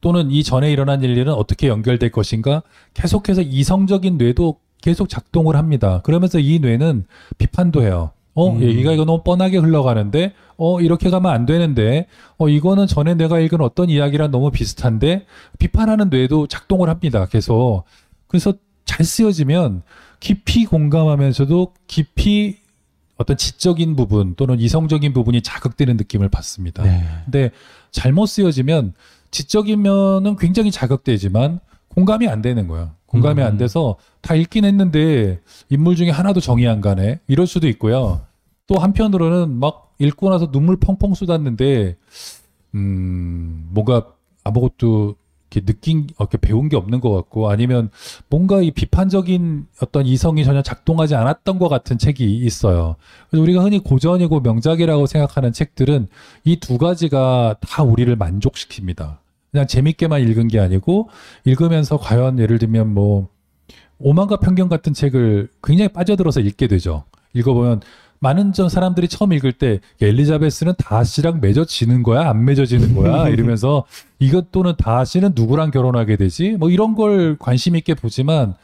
[0.01, 2.61] 또는 이 전에 일어난 일들은 어떻게 연결될 것인가?
[2.93, 6.01] 계속해서 이성적인 뇌도 계속 작동을 합니다.
[6.03, 7.05] 그러면서 이 뇌는
[7.37, 8.11] 비판도 해요.
[8.37, 8.61] 어, 음.
[8.61, 12.05] 얘기가 이거 너무 뻔하게 흘러가는데, 어, 이렇게 가면 안 되는데,
[12.37, 15.25] 어, 이거는 전에 내가 읽은 어떤 이야기랑 너무 비슷한데,
[15.57, 17.25] 비판하는 뇌도 작동을 합니다.
[17.25, 17.85] 계속.
[18.27, 18.53] 그래서
[18.85, 19.81] 잘 쓰여지면
[20.19, 22.57] 깊이 공감하면서도 깊이
[23.17, 26.83] 어떤 지적인 부분 또는 이성적인 부분이 자극되는 느낌을 받습니다.
[26.83, 27.03] 네.
[27.25, 27.49] 근데
[27.89, 28.93] 잘못 쓰여지면
[29.31, 32.93] 지적인 면은 굉장히 자극되지만 공감이 안 되는 거야.
[33.07, 33.47] 공감이 음.
[33.47, 37.19] 안 돼서 다 읽긴 했는데 인물 중에 하나도 정이 안 가네.
[37.27, 38.26] 이럴 수도 있고요.
[38.67, 41.97] 또 한편으로는 막 읽고 나서 눈물 펑펑 쏟았는데
[42.75, 44.07] 음 뭔가
[44.43, 45.15] 아무것도
[45.49, 47.89] 이렇게 느낀 어, 이렇게 배운 게 없는 것 같고 아니면
[48.29, 52.97] 뭔가 이 비판적인 어떤 이성이 전혀 작동하지 않았던 것 같은 책이 있어요.
[53.29, 56.07] 그래서 우리가 흔히 고전이고 명작이라고 생각하는 책들은
[56.43, 59.17] 이 두 가지가 다 우리를 만족시킵니다.
[59.51, 61.09] 그냥 재밌게만 읽은 게 아니고
[61.45, 63.29] 읽으면서 과연 예를 들면 뭐
[63.99, 67.05] 오만과 편견 같은 책을 굉장히 빠져들어서 읽게 되죠.
[67.33, 67.81] 읽어보면
[68.19, 73.85] 많은 전 사람들이 처음 읽을 때 엘리자베스는 다시랑 맺어지는 거야 안 맺어지는 거야 이러면서
[74.19, 78.55] 이것 또는 다시는 누구랑 결혼하게 되지 뭐 이런 걸 관심 있게 보지만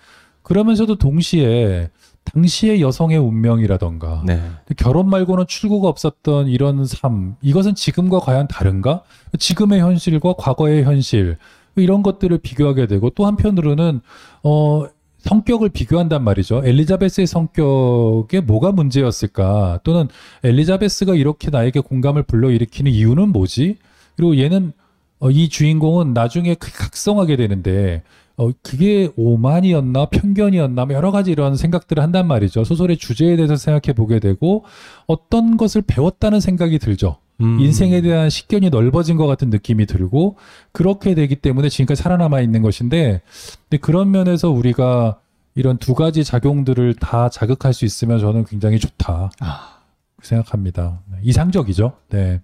[0.42, 1.90] 그러면서도 동시에
[2.26, 4.42] 당시의 여성의 운명이라던가 네.
[4.78, 9.04] 결혼 말고는 출구가 없었던 이런 삶, 이것은 지금과 과연 다른가?
[9.38, 11.38] 지금의 현실과 과거의 현실,
[11.76, 14.02] 이런 것들을 비교하게 되고 또 한편으로는,
[14.44, 14.86] 어,
[15.24, 16.62] 성격을 비교한단 말이죠.
[16.66, 19.80] 엘리자베스의 성격에 뭐가 문제였을까?
[19.84, 20.08] 또는
[20.44, 23.78] 엘리자베스가 이렇게 나에게 공감을 불러일으키는 이유는 뭐지?
[24.16, 24.74] 그리고 얘는,
[25.20, 28.04] 어, 이 주인공은 나중에 크게 각성하게 되는데,
[28.36, 32.64] 어, 그게 오만이었나 편견이었나 뭐 여러 가지 이런 생각들을 한단 말이죠.
[32.64, 34.66] 소설의 주제에 대해서 생각해 보게 되고
[35.06, 37.18] 어떤 것을 배웠다는 생각이 들죠.
[37.42, 37.60] 음.
[37.60, 40.38] 인생에 대한 식견이 넓어진 것 같은 느낌이 들고
[40.72, 43.22] 그렇게 되기 때문에 지금까지 살아남아 있는 것인데
[43.70, 45.20] 근데 그런 면에서 우리가
[45.56, 49.78] 이런 두 가지 작용들을 다 자극할 수 있으면 저는 굉장히 좋다 아.
[50.22, 51.02] 생각합니다.
[51.24, 51.94] 이상적이죠.
[52.10, 52.42] 네.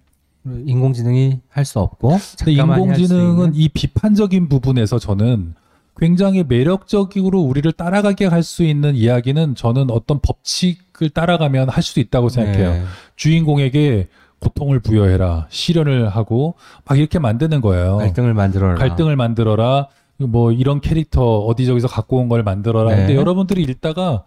[0.66, 3.52] 인공지능이 할 수 없고 근데 인공지능은?
[3.54, 5.54] 이 비판적인 부분에서 저는
[5.98, 12.28] 굉장히 매력적으로 우리를 따라가게 할 수 있는 이야기는 저는 어떤 법칙을 따라가면 할 수도 있다고
[12.30, 12.72] 생각해요.
[12.72, 12.84] 네.
[13.16, 14.08] 주인공에게
[14.40, 16.54] 고통을 부여해라, 시련을 하고
[16.86, 17.98] 막 이렇게 만드는 거예요.
[17.98, 18.74] 갈등을 만들어라.
[18.76, 19.88] 갈등을 만들어라.
[20.18, 22.90] 뭐 이런 캐릭터 어디 저기서 갖고 온 걸 만들어라.
[22.90, 22.96] 네.
[22.96, 24.24] 근데 여러분들이 읽다가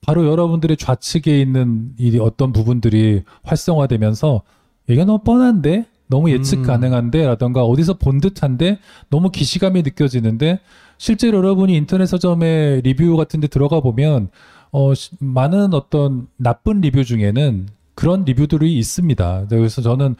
[0.00, 4.42] 바로 여러분들의 좌측에 있는 이 어떤 부분들이 활성화되면서
[4.88, 6.62] 이게 너무 뻔한데 너무 예측 음.
[6.62, 8.78] 가능한데 라던가 어디서 본 듯한데
[9.10, 10.60] 너무 기시감이 느껴지는데
[10.98, 14.28] 실제로 여러분이 인터넷 서점의 리뷰 같은 데 들어가 보면
[14.70, 19.46] 어 시- 많은 어떤 나쁜 리뷰 중에는 그런 리뷰들이 있습니다.
[19.48, 20.14] 그래서 저는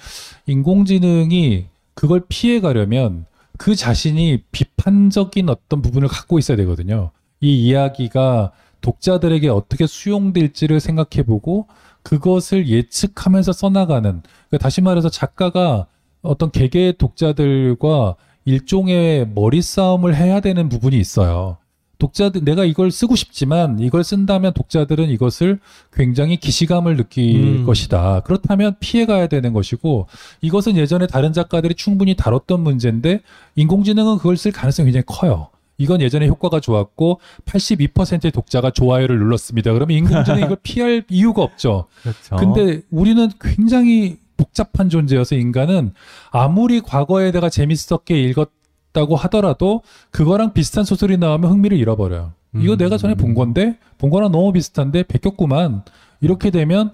[0.47, 3.27] 인공지능이 그걸 피해 가려면
[3.59, 7.11] 그 자신이 비판적인 어떤 부분을 갖고 있어야 되거든요.
[7.41, 11.69] 이 이야기가 독자들에게 어떻게 수용될지를 생각해보고
[12.03, 15.87] 그것을 예측하면서 써나가는 그러니까 다시 말해서 작가가
[16.23, 21.59] 어떤 개개의 독자들과 일종의 머리 싸움을 해야 되는 부분이 있어요.
[21.99, 25.59] 독자들 내가 이걸 쓰고 싶지만 이걸 쓴다면 독자들은 이것을
[25.93, 27.65] 굉장히 기시감을 느낄 음.
[27.65, 28.21] 것이다.
[28.21, 30.07] 그렇다면 피해 가야 되는 것이고
[30.43, 33.21] 이것은 예전에 다른 작가들이 충분히 다뤘던 문제인데
[33.55, 35.49] 인공지능은 그걸 쓸 가능성이 굉장히 커요.
[35.79, 39.73] 이건 예전에 효과가 좋았고 82%의 독자가 좋아요를 눌렀습니다.
[39.73, 41.87] 그러면 인공지능이 이걸 피할 이유가 없죠.
[42.03, 42.37] 그렇죠.
[42.37, 45.93] 근데 우리는 굉장히 복잡한 존재여서 인간은
[46.31, 48.51] 아무리 과거에 내가 재밌었게 읽었
[48.97, 52.33] 다고 하더라도 그거랑 비슷한 소설이 나오면 흥미를 잃어버려요.
[52.55, 52.79] 이거 음.
[52.79, 55.83] 내가 전에 본 건데 본 거랑 너무 비슷한데 베꼈구만.
[56.23, 56.93] 이렇게 되면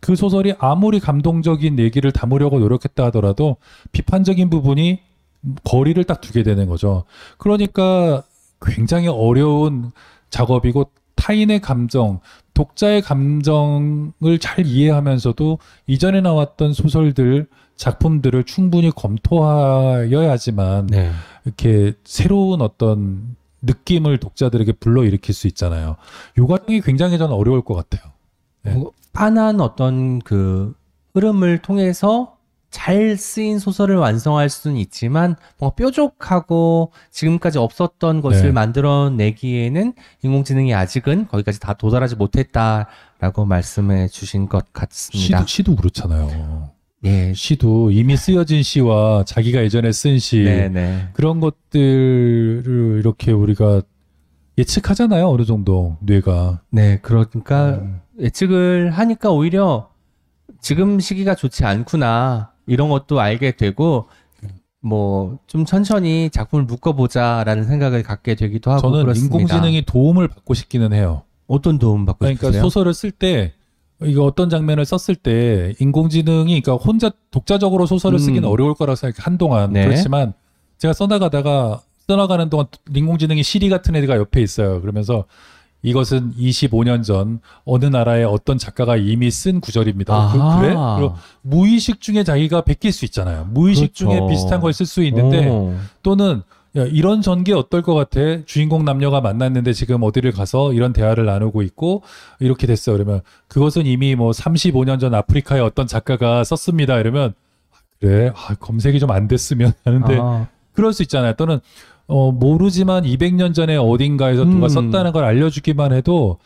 [0.00, 3.56] 그 소설이 아무리 감동적인 얘기를 담으려고 노력했다 하더라도
[3.92, 5.00] 비판적인 부분이
[5.64, 7.04] 거리를 딱 두게 되는 거죠.
[7.36, 8.22] 그러니까
[8.62, 9.92] 굉장히 어려운
[10.30, 12.20] 작업이고 타인의 감정,
[12.54, 17.46] 독자의 감정을 잘 이해하면서도 이전에 나왔던 소설들,
[17.82, 21.10] 작품들을 충분히 검토하여야지만 네.
[21.44, 25.96] 이렇게 새로운 어떤 느낌을 독자들에게 불러일으킬 수 있잖아요.
[26.38, 28.12] 요 과정이 굉장히 저는 어려울 것 같아요.
[28.62, 28.74] 네.
[28.74, 30.74] 뭐, 빤한 어떤 그
[31.14, 32.36] 흐름을 통해서
[32.70, 38.52] 잘 쓰인 소설을 완성할 수는 있지만 뭔가 뾰족하고 지금까지 없었던 것을 네.
[38.52, 39.92] 만들어내기에는
[40.22, 45.38] 인공지능이 아직은 거기까지 다 도달하지 못했다라고 말씀해 주신 것 같습니다.
[45.38, 46.71] 시도, 시도 그렇잖아요.
[47.04, 51.08] 예, 시도 이미 쓰여진 시와 자기가 예전에 쓴 시, 네네.
[51.14, 53.82] 그런 것들을 이렇게 우리가
[54.58, 55.28] 예측하잖아요.
[55.28, 56.60] 어느 정도 뇌가.
[56.70, 58.00] 네, 그러니까 음.
[58.20, 59.88] 예측을 하니까 오히려
[60.60, 64.08] 지금 시기가 좋지 않구나 이런 것도 알게 되고
[64.80, 69.36] 뭐 좀 천천히 작품을 묶어보자라는 생각을 갖게 되기도 하고 저는 그렇습니다.
[69.36, 71.22] 인공지능이 도움을 받고 싶기는 해요.
[71.46, 72.62] 어떤 도움 받고 그러니까 싶으세요?
[72.62, 73.52] 소설을 쓸 때
[74.06, 78.18] 이거 어떤 장면을 썼을 때 인공지능이 그러니까 혼자 독자적으로 소설을 음.
[78.18, 79.84] 쓰기는 어려울 거라고 생각해 한동안 네.
[79.84, 80.32] 그렇지만
[80.78, 84.80] 제가 써나가다가 써나가는 동안 인공지능이 시리 같은 애가 옆에 있어요.
[84.80, 85.24] 그러면서
[85.84, 90.14] 이것은 25년 전 어느 나라의 어떤 작가가 이미 쓴 구절입니다.
[90.14, 90.60] 아하.
[90.60, 93.48] 그, 래 그리고 무의식 중에 자기가 베낄 수 있잖아요.
[93.50, 94.10] 무의식 그렇죠.
[94.16, 95.74] 중에 비슷한 걸 쓸 수 있는데 오.
[96.02, 96.42] 또는
[96.76, 98.20] 야, 이런 전개 어떨 것 같아?
[98.46, 102.02] 주인공 남녀가 만났는데 지금 어디를 가서 이런 대화를 나누고 있고
[102.40, 102.92] 이렇게 됐어.
[102.92, 106.98] 그러면 그것은 이미 뭐 35년 전 아프리카의 어떤 작가가 썼습니다.
[106.98, 107.34] 이러면
[107.72, 111.34] 아, 그래 아, 검색이 좀 안 됐으면 하는데 아, 그럴 수 있잖아요.
[111.34, 111.60] 또는
[112.06, 114.68] 어, 모르지만 200년 전에 어딘가에서 누가 음.
[114.68, 116.38] 썼다는 걸 알려주기만 해도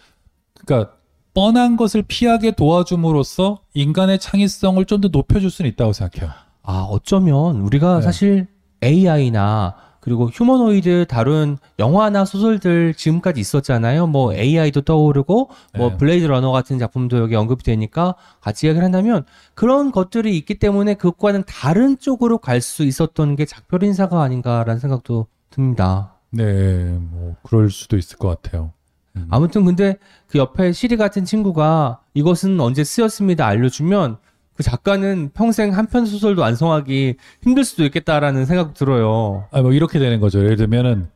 [0.67, 0.93] 그러니까
[1.35, 6.33] 뻔한 것을 피하게 도와줌으로써 인간의 창의성을 좀 더 높여줄 수는 있다고 생각해요.
[6.63, 8.03] 아, 어쩌면 우리가 네.
[8.03, 8.47] 사실
[8.83, 9.75] AI나
[10.07, 14.07] 그리고 휴머노이드 다룬 영화나 소설들 지금까지 있었잖아요.
[14.07, 15.97] 뭐 AI도 떠오르고 뭐 네.
[15.97, 21.43] 블레이드 러너 같은 작품도 여기 언급이 되니까 같이 이야기를 한다면 그런 것들이 있기 때문에 그것과는
[21.49, 26.15] 다른 쪽으로 갈 수 있었던 게 작별 인사가 아닌가라는 생각도 듭니다.
[26.31, 28.73] 네, 뭐 그럴 수도 있을 것 같아요.
[29.17, 29.27] 음.
[29.31, 29.97] 아무튼 근데
[30.29, 34.19] 그 옆에 시리 같은 친구가 이것은 언제 쓰였습니다 알려주면
[34.57, 39.47] 그 작가는 평생 한 편 소설도 완성하기 힘들 수도 있겠다라는 생각 들어요.
[39.53, 40.41] 아, 뭐 이렇게 되는 거죠.
[40.43, 41.09] 예를 들면은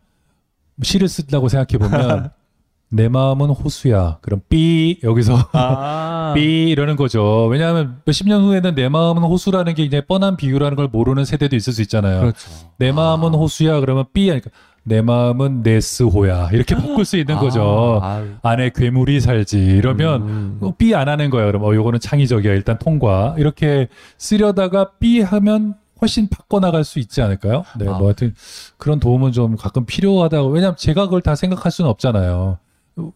[0.83, 2.31] 시를 쓴다고 생각해 보면
[2.93, 4.19] 내 마음은 호수야.
[4.21, 7.47] 그럼 삐 여기서 아, 삐 이러는 거죠.
[7.47, 11.73] 왜냐하면 몇십 년 후에는 내 마음은 호수라는 게 이제 뻔한 비유라는 걸 모르는 세대도 있을
[11.73, 12.21] 수 있잖아요.
[12.21, 12.51] 그렇죠.
[12.79, 14.51] 내 마음은 호수야 그러면 삐 하니까
[14.83, 18.01] 내 마음은 네스호야 이렇게 바꿀 수 있는 거죠.
[18.03, 20.73] 아, 안에 괴물이 살지 이러면 음.
[20.79, 21.47] 삐안 하는 거예요.
[21.49, 22.53] 그럼 어 요거는 창의적이야.
[22.53, 23.35] 일단 통과.
[23.39, 23.89] 이렇게
[24.19, 27.65] 쓰려다가 삐 하면 훨씬 바꿔나갈 수 있지 않을까요?
[27.79, 27.93] 네, 아.
[27.99, 28.35] 뭐 하여튼
[28.79, 30.49] 그런 도움은 좀 가끔 필요하다고.
[30.49, 32.59] 왜냐면 제가 그걸 다 생각할 수는 없잖아요.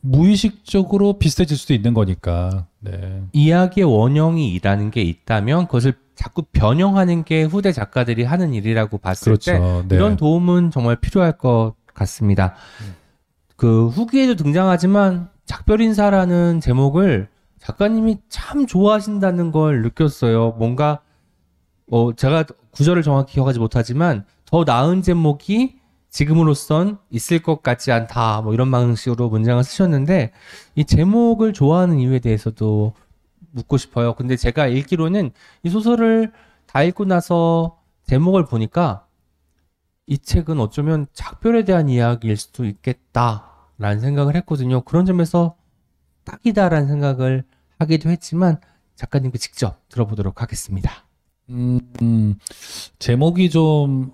[0.01, 2.67] 무의식적으로 비슷해질 수도 있는 거니까.
[2.81, 3.23] 네.
[3.33, 9.85] 이야기의 원형이라는 게 있다면 그것을 자꾸 변형하는 게 후대 작가들이 하는 일이라고 봤을 때 그렇죠.
[9.89, 9.97] 네.
[9.97, 12.55] 이런 도움은 정말 필요할 것 같습니다.
[13.57, 20.55] 그 후기에도 등장하지만 작별 인사라는 제목을 작가님이 참 좋아하신다는 걸 느꼈어요.
[20.59, 21.01] 뭔가
[21.91, 25.79] 어 제가 구절을 정확히 기억하지 못하지만 더 나은 제목이
[26.11, 28.43] 지금으로선 있을 것 같지 않다.
[28.43, 30.33] 뭐 이런 방식으로 문장을 쓰셨는데
[30.77, 32.95] 이 제목을 좋아하는 이유에 대해서도
[33.55, 34.15] 묻고 싶어요.
[34.15, 35.31] 근데 제가 읽기로는
[35.63, 36.33] 이 소설을
[36.67, 39.07] 다 읽고 나서 제목을 보니까
[40.07, 44.83] 이 책은 어쩌면 작별에 대한 이야기일 수도 있겠다라는 생각을 했거든요.
[44.83, 45.57] 그런 점에서
[46.25, 47.45] 딱이다라는 생각을
[47.79, 48.61] 하기도 했지만
[48.97, 50.91] 작가님께 직접 들어보도록 하겠습니다.
[51.51, 52.37] 음, 음,
[52.99, 54.13] 제목이 좀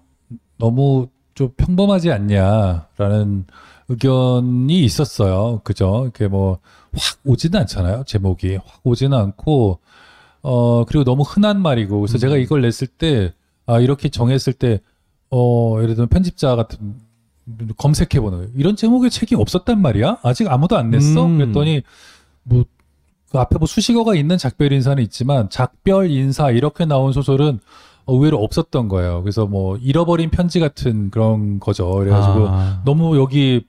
[0.59, 3.47] 너무 좀 평범하지 않냐라는
[3.91, 5.61] 의견이 있었어요.
[5.65, 6.03] 그죠?
[6.05, 6.59] 이렇게 뭐
[6.93, 8.03] 확 오지는 않잖아요.
[8.05, 9.79] 제목이 확 오지는 않고
[10.43, 13.33] 어 그리고 너무 흔한 말이고 그래서 제가 이걸 냈을 때
[13.67, 14.81] 아 이렇게 정했을 때
[15.31, 16.97] 어 예를 들면 편집자 같은
[17.77, 18.51] 검색해 보는 거예요.
[18.57, 20.19] 이런 제목의 책이 없었단 말이야?
[20.25, 21.27] 아직 아무도 안 냈어?
[21.27, 21.39] 음.
[21.39, 21.83] 그랬더니
[22.43, 22.65] 뭐
[23.31, 27.61] 그 앞에 뭐 수식어가 있는 작별 인사는 있지만 작별 인사 이렇게 나온 소설은
[28.07, 29.23] 어, 의외로 없었던 거예요.
[29.23, 31.89] 그래서 뭐 잃어버린 편지 같은 그런 거죠.
[31.93, 33.65] 그래가지고 아, 너무 여기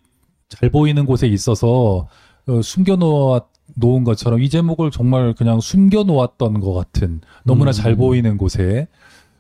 [0.52, 2.08] 잘 보이는 곳에 있어서
[2.48, 3.42] 어, 숨겨놓아
[3.76, 7.74] 놓은 것처럼 이 제목을 정말 그냥 숨겨 놓았던 것 같은 너무나 음.
[7.74, 8.88] 잘 보이는 곳에.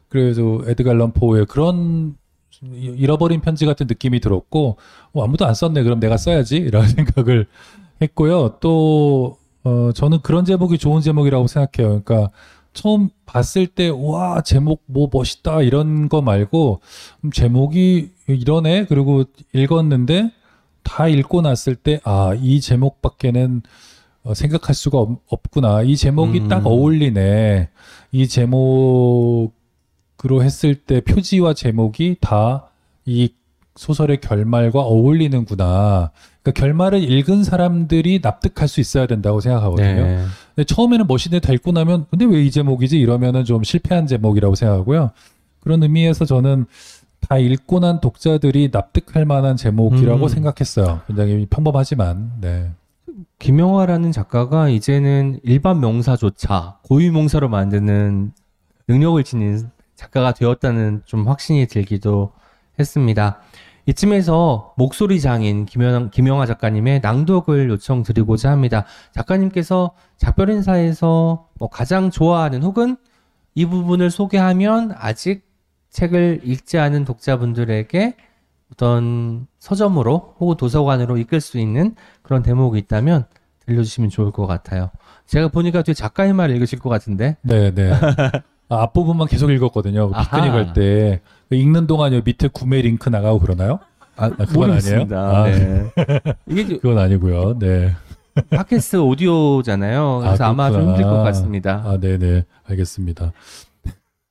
[0.08, 2.16] 그래서 에드갈 런 포의 그런
[2.74, 4.78] 잃어버린 편지 같은 느낌이 들었고
[5.14, 5.84] 어, 아무도 안 썼네.
[5.84, 7.48] 그럼 내가 써야지라는 생각을
[8.02, 8.58] 했고요.
[8.62, 12.02] 또 어, 저는 그런 제목이 좋은 제목이라고 생각해요.
[12.04, 12.32] 그러니까
[12.74, 15.62] 처음 봤을 때 와 제목 뭐 멋있다.
[15.62, 16.80] 이런 거 말고
[17.26, 18.86] 음, 제목이 이러네.
[18.86, 20.32] 그리고 읽었는데
[20.84, 23.62] 다 읽고 났을 때 아 이 제목밖에는
[24.24, 26.48] 어, 생각할 수가 없, 없구나 이 제목이 음.
[26.48, 27.70] 딱 어울리네
[28.12, 29.52] 이 제목으로
[30.44, 32.68] 했을 때 표지와 제목이 다
[33.06, 33.30] 이
[33.76, 36.12] 소설의 결말과 어울리는구나
[36.44, 40.24] 그러니까 결말을 읽은 사람들이 납득할 수 있어야 된다고 생각하거든요 네.
[40.54, 45.12] 근데 처음에는 멋있는데 다 읽고 나면 근데 왜 이 제목이지 이러면은 좀 실패한 제목이라고 생각하고요.
[45.62, 46.66] 그런 의미에서 저는
[47.28, 50.28] 다 읽고 난 독자들이 납득할 만한 제목이라고 음.
[50.28, 51.02] 생각했어요.
[51.08, 52.72] 굉장히 평범하지만 네.
[53.40, 58.34] 김영화라는 작가가 이제는 일반 명사조차 고유 명사로 만드는
[58.88, 62.32] 능력을 지닌 작가가 되었다는 좀 확신이 들기도
[62.80, 63.40] 했습니다.
[63.86, 68.86] 이쯤에서 목소리 장인 김영, 김영하 작가님의 낭독을 요청드리고자 합니다.
[69.14, 72.98] 작가님께서 작별 인사에서 뭐 가장 좋아하는 혹은
[73.56, 75.51] 이 부분을 소개하면 아직
[75.92, 78.16] 책을 읽지 않은 독자분들에게
[78.74, 83.26] 어떤 서점으로 혹은 도서관으로 이끌 수 있는 그런 대목이 있다면
[83.66, 84.90] 들려주시면 좋을 것 같아요.
[85.28, 87.38] 제가 보니까 뒤에 작가의 말을 읽으실 것 같은데.
[87.42, 87.92] 네, 네.
[88.70, 90.12] 아, 앞부분만 계속 읽었거든요.
[90.12, 91.22] 피크닉 할 때.
[91.52, 93.80] 읽는 동안 요 밑에 구매 링크 나가고 그러나요?
[94.16, 95.44] 아, 그건 모르겠습니다.
[95.44, 95.92] 아니에요?
[95.96, 96.04] 아.
[96.06, 96.34] 네.
[96.48, 97.60] 이게 그 그건 아니고요.
[97.60, 97.94] 네.
[98.50, 100.20] 팟캐스트 오디오잖아요.
[100.24, 100.90] 그래서 아, 아, 마좀.
[100.90, 101.82] 힘들 것 같습니다.
[101.86, 102.46] 아, 네, 네.
[102.66, 103.34] 알겠습니다.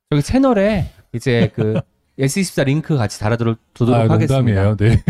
[0.09, 1.81] 저기 채널에 이제 그
[2.19, 3.59] S24 링크 같이 달아두도록
[3.95, 4.37] 아, 하겠습니다.
[4.37, 4.77] 농담이에요.
[4.77, 5.03] 네.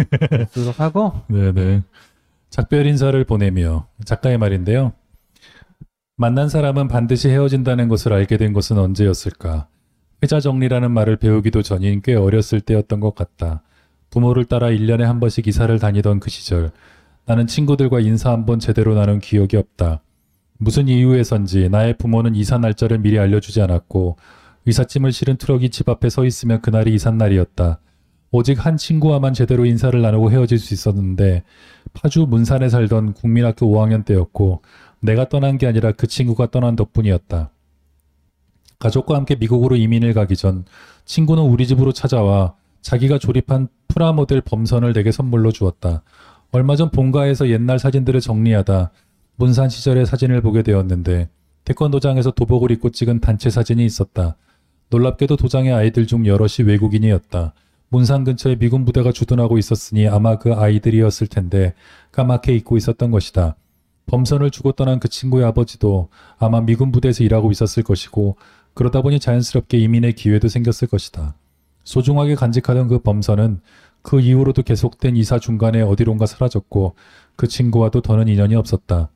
[0.54, 1.82] 도록 하고 네 네.
[2.50, 4.92] 작별 인사를 보내며 작가의 말인데요.
[6.16, 9.68] 만난 사람은 반드시 헤어진다는 것을 알게 된 것은 언제였을까?
[10.22, 13.62] 회자 정리라는 말을 배우기도 전인 꽤 어렸을 때였던 것 같다.
[14.10, 16.72] 부모를 따라 1년에 한 번씩 이사를 다니던 그 시절.
[17.24, 20.02] 나는 친구들과 인사 한 번 제대로 나눈 기억이 없다.
[20.58, 24.16] 무슨 이유에선지 나의 부모는 이사 날짜를 미리 알려주지 않았고
[24.66, 27.80] 이삿짐을 실은 트럭이 집 앞에 서 있으면 그날이 이삿날이었다.
[28.32, 31.42] 오직 한 친구와만 제대로 인사를 나누고 헤어질 수 있었는데
[31.92, 34.62] 파주 문산에 살던 국민학교 5학년 때였고
[35.00, 37.50] 내가 떠난 게 아니라 그 친구가 떠난 덕분이었다.
[38.78, 40.64] 가족과 함께 미국으로 이민을 가기 전
[41.04, 46.02] 친구는 우리 집으로 찾아와 자기가 조립한 프라모델 범선을 내게 선물로 주었다.
[46.52, 48.92] 얼마 전 본가에서 옛날 사진들을 정리하다
[49.36, 51.28] 문산 시절의 사진을 보게 되었는데
[51.64, 54.36] 태권도장에서 도복을 입고 찍은 단체 사진이 있었다.
[54.90, 57.54] 놀랍게도 도장의 아이들 중 여럿이 외국인이었다.
[57.88, 61.74] 문산 근처에 미군 부대가 주둔하고 있었으니 아마 그 아이들이었을 텐데
[62.12, 63.56] 까맣게 잊고 있었던 것이다.
[64.06, 68.36] 범선을 주고 떠난 그 친구의 아버지도 아마 미군 부대에서 일하고 있었을 것이고
[68.74, 71.34] 그러다 보니 자연스럽게 이민의 기회도 생겼을 것이다.
[71.84, 73.60] 소중하게 간직하던 그 범선은
[74.02, 76.96] 그 이후로도 계속된 이사 중간에 어디론가 사라졌고
[77.36, 79.10] 그 친구와도 더는 인연이 없었다.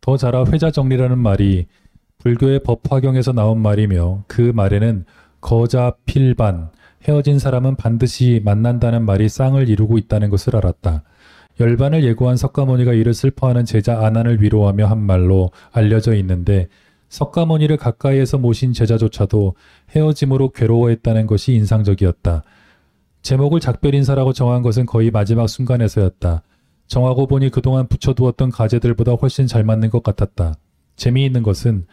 [0.00, 1.66] 더 자라 회자 정리라는 말이
[2.22, 5.04] 불교의 법화경에서 나온 말이며 그 말에는
[5.40, 6.70] 거자 필반
[7.02, 11.02] 헤어진 사람은 반드시 만난다는 말이 쌍을 이루고 있다는 것을 알았다.
[11.58, 16.68] 열반을 예고한 석가모니가 이를 슬퍼하는 제자 아난을 위로하며 한 말로 알려져 있는데
[17.08, 19.56] 석가모니를 가까이에서 모신 제자조차도
[19.90, 22.44] 헤어짐으로 괴로워했다는 것이 인상적이었다.
[23.22, 26.42] 제목을 작별 인사라고 정한 것은 거의 마지막 순간에서였다.
[26.86, 30.54] 정하고 보니 그동안 붙여두었던 가제들보다 훨씬 잘 맞는 것 같았다.
[30.94, 31.86] 재미있는 것은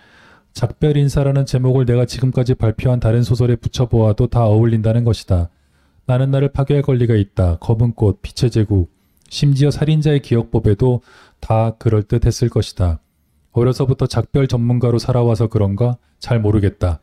[0.54, 5.50] 작별 인사라는 제목을 내가 지금까지 발표한 다른 소설에 붙여보아도 다 어울린다는 것이다.
[6.06, 7.58] 나는 나를 파괴할 권리가 있다.
[7.60, 8.92] 검은 꽃, 빛의 제국,
[9.30, 11.02] 심지어 살인자의 기억법에도
[11.40, 13.00] 다 그럴듯 했을 것이다.
[13.52, 15.98] 어려서부터 작별 전문가로 살아와서 그런가?
[16.20, 17.00] 잘 모르겠다.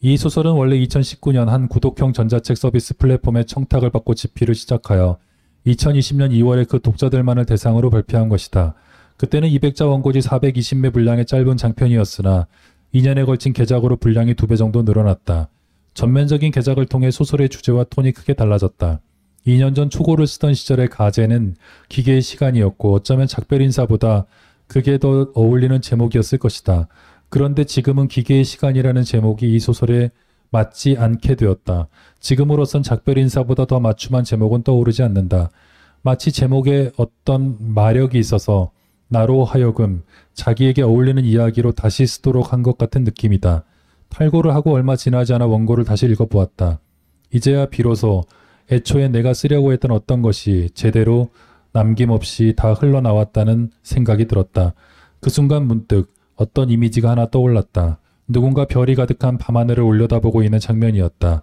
[0.00, 5.18] 이 소설은 원래 2019년 한 구독형 전자책 서비스 플랫폼의 청탁을 받고 집필을 시작하여
[5.66, 8.74] 2020년 2월에 그 독자들만을 대상으로 발표한 것이다.
[9.16, 12.46] 그때는 200자 원고지 420매 분량의 짧은 장편이었으나
[12.94, 15.48] 2년에 걸친 개작으로 분량이 두 배 정도 늘어났다.
[15.94, 19.00] 전면적인 개작을 통해 소설의 주제와 톤이 크게 달라졌다.
[19.46, 21.56] 2년 전 초고를 쓰던 시절의 가제는
[21.88, 24.26] 기계의 시간이었고 어쩌면 작별 인사보다
[24.66, 26.88] 그게 더 어울리는 제목이었을 것이다.
[27.28, 30.10] 그런데 지금은 기계의 시간이라는 제목이 이 소설에
[30.50, 31.88] 맞지 않게 되었다.
[32.20, 35.50] 지금으로선 작별 인사보다 더 맞춤한 제목은 떠오르지 않는다.
[36.02, 38.70] 마치 제목에 어떤 마력이 있어서
[39.08, 40.02] 나로 하여금
[40.34, 43.64] 자기에게 어울리는 이야기로 다시 쓰도록 한 것 같은 느낌이다.
[44.08, 46.80] 탈고를 하고 얼마 지나지 않아 원고를 다시 읽어보았다.
[47.32, 48.24] 이제야 비로소
[48.70, 51.28] 애초에 내가 쓰려고 했던 어떤 것이 제대로
[51.72, 54.74] 남김없이 다 흘러나왔다는 생각이 들었다.
[55.20, 57.98] 그 순간 문득 어떤 이미지가 하나 떠올랐다.
[58.28, 61.42] 누군가 별이 가득한 밤하늘을 올려다보고 있는 장면이었다.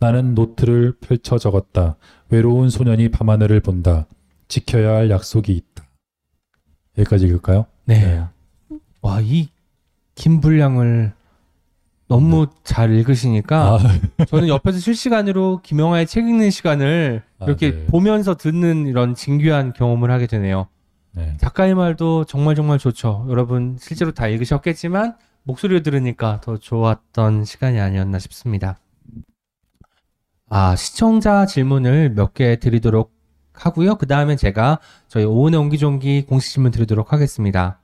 [0.00, 1.96] 나는 노트를 펼쳐 적었다.
[2.28, 4.06] 외로운 소년이 밤하늘을 본다.
[4.48, 5.83] 지켜야 할 약속이 있다.
[6.98, 7.66] 여기까지 읽을까요?
[7.84, 8.22] 네.
[9.02, 9.48] 와, 이
[10.14, 11.12] 긴 분량을
[12.06, 13.78] 너무 잘 읽으시니까 아,
[14.26, 17.86] 저는 옆에서 실시간으로 김영하의 책 읽는 시간을 아, 이렇게 네.
[17.86, 20.68] 보면서 듣는 이런 진귀한 경험을 하게 되네요.
[21.12, 21.36] 네.
[21.38, 23.26] 작가의 말도 정말 정말 좋죠.
[23.28, 28.78] 여러분 실제로 다 읽으셨겠지만 목소리를 들으니까 더 좋았던 시간이 아니었나 싶습니다.
[30.48, 33.13] 아, 시청자 질문을 몇 개 드리도록
[33.54, 33.96] 하고요.
[33.96, 34.78] 그 다음에 제가
[35.08, 37.80] 저희 오은의 옹기종기 공식 질문 드리도록 하겠습니다.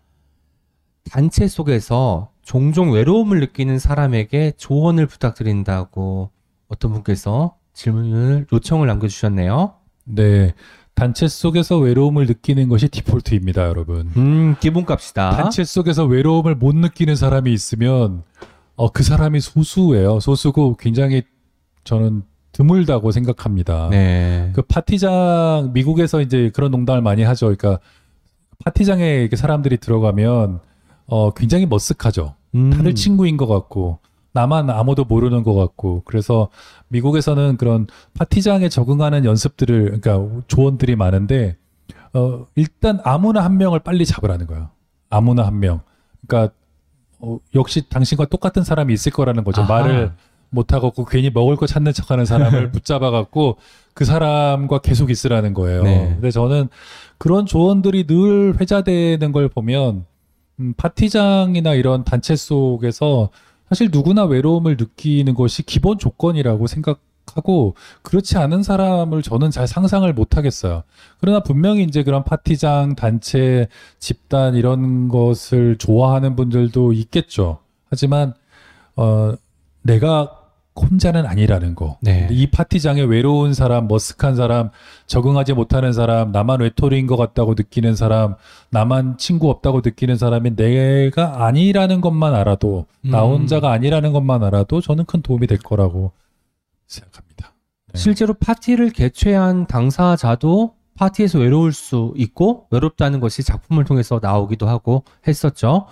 [1.10, 6.30] 단체 속에서 종종 외로움을 느끼는 사람에게 조언을 부탁드린다고
[6.68, 9.74] 어떤 분께서 질문을 요청을 남겨주셨네요.
[10.04, 10.54] 네.
[10.94, 14.10] 단체 속에서 외로움을 느끼는 것이 디폴트입니다, 여러분.
[14.16, 15.30] 음, 기본값이다.
[15.30, 18.22] 단체 속에서 외로움을 못 느끼는 사람이 있으면
[18.76, 20.20] 어, 그 사람이 소수예요.
[20.20, 21.22] 소수고 굉장히
[21.84, 23.88] 저는 드물다고 생각합니다.
[23.90, 24.50] 네.
[24.54, 27.46] 그 파티장 미국에서 이제 그런 농담을 많이 하죠.
[27.46, 27.78] 그러니까
[28.64, 30.60] 파티장에 이렇게 사람들이 들어가면
[31.06, 32.34] 어 굉장히 머쓱하죠.
[32.54, 33.98] 음, 다들 친구인 것 같고
[34.32, 36.48] 나만 아무도 모르는 것 같고 그래서
[36.88, 41.56] 미국에서는 그런 파티장에 적응하는 연습들을 그러니까 조언들이 많은데
[42.12, 44.70] 어 일단 아무나 한 명을 빨리 잡으라는 거예요.
[45.08, 45.80] 아무나 한 명.
[46.26, 46.54] 그러니까
[47.20, 49.62] 어, 역시 당신과 똑같은 사람이 있을 거라는 거죠.
[49.62, 49.82] 아하.
[49.82, 50.12] 말을
[50.50, 53.56] 못하고 괜히 먹을 거 찾는 척하는 사람을 붙잡아갖고
[53.94, 55.82] 그 사람과 계속 있으라는 거예요.
[55.82, 56.08] 네.
[56.14, 56.68] 근데 저는
[57.18, 60.04] 그런 조언들이 늘 회자되는 걸 보면
[60.60, 63.30] 음, 파티장이나 이런 단체 속에서
[63.68, 70.36] 사실 누구나 외로움을 느끼는 것이 기본 조건이라고 생각하고 그렇지 않은 사람을 저는 잘 상상을 못
[70.36, 70.82] 하겠어요.
[71.20, 77.58] 그러나 분명히 이제 그런 파티장, 단체, 집단 이런 것을 좋아하는 분들도 있겠죠.
[77.88, 78.34] 하지만
[78.96, 79.34] 어
[79.82, 80.39] 내가
[80.80, 81.98] 혼자는 아니라는 거.
[82.00, 82.28] 네.
[82.30, 84.70] 이 파티장에 외로운 사람, 머쓱한 사람,
[85.06, 88.34] 적응하지 못하는 사람, 나만 외톨이인 것 같다고 느끼는 사람,
[88.70, 93.32] 나만 친구 없다고 느끼는 사람이 내가 아니라는 것만 알아도, 나 음.
[93.32, 96.12] 혼자가 아니라는 것만 알아도 저는 큰 도움이 될 거라고
[96.86, 97.52] 생각합니다.
[97.92, 97.98] 네.
[97.98, 105.86] 실제로 파티를 개최한 당사자도 파티에서 외로울 수 있고 외롭다는 것이 작품을 통해서 나오기도 하고 했었죠.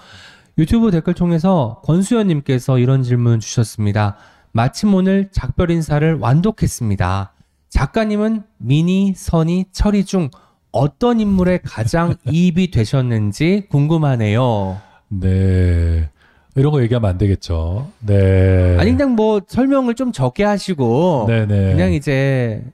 [0.59, 4.17] 유튜브 댓글 통해서 권수연님께서 이런 질문 주셨습니다.
[4.59, 7.33] 마침 오늘 작별 인사를 완독했습니다.
[7.69, 10.31] 작가님은 미니, 선이, 철이 중
[10.73, 14.81] 어떤 인물에 가장 이입이 되셨는지 궁금하네요.
[15.11, 16.11] 네.
[16.57, 17.87] 이런 거 얘기하면 안 되겠죠.
[18.01, 18.77] 네.
[18.81, 21.75] 아니 그냥 뭐 설명을 좀 적게 하시고 네네.
[21.75, 22.65] 그냥 이제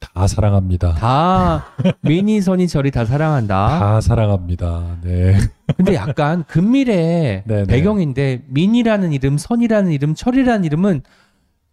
[0.00, 0.94] 다 사랑합니다.
[0.94, 1.66] 다
[2.00, 3.68] 미니선이 저리 다 사랑한다.
[3.78, 4.98] 다 사랑합니다.
[5.02, 5.36] 네.
[5.76, 7.64] 근데 약간 근미래 네네.
[7.64, 11.02] 배경인데 민이라는 이름, 선이라는 이름, 철이라는 이름은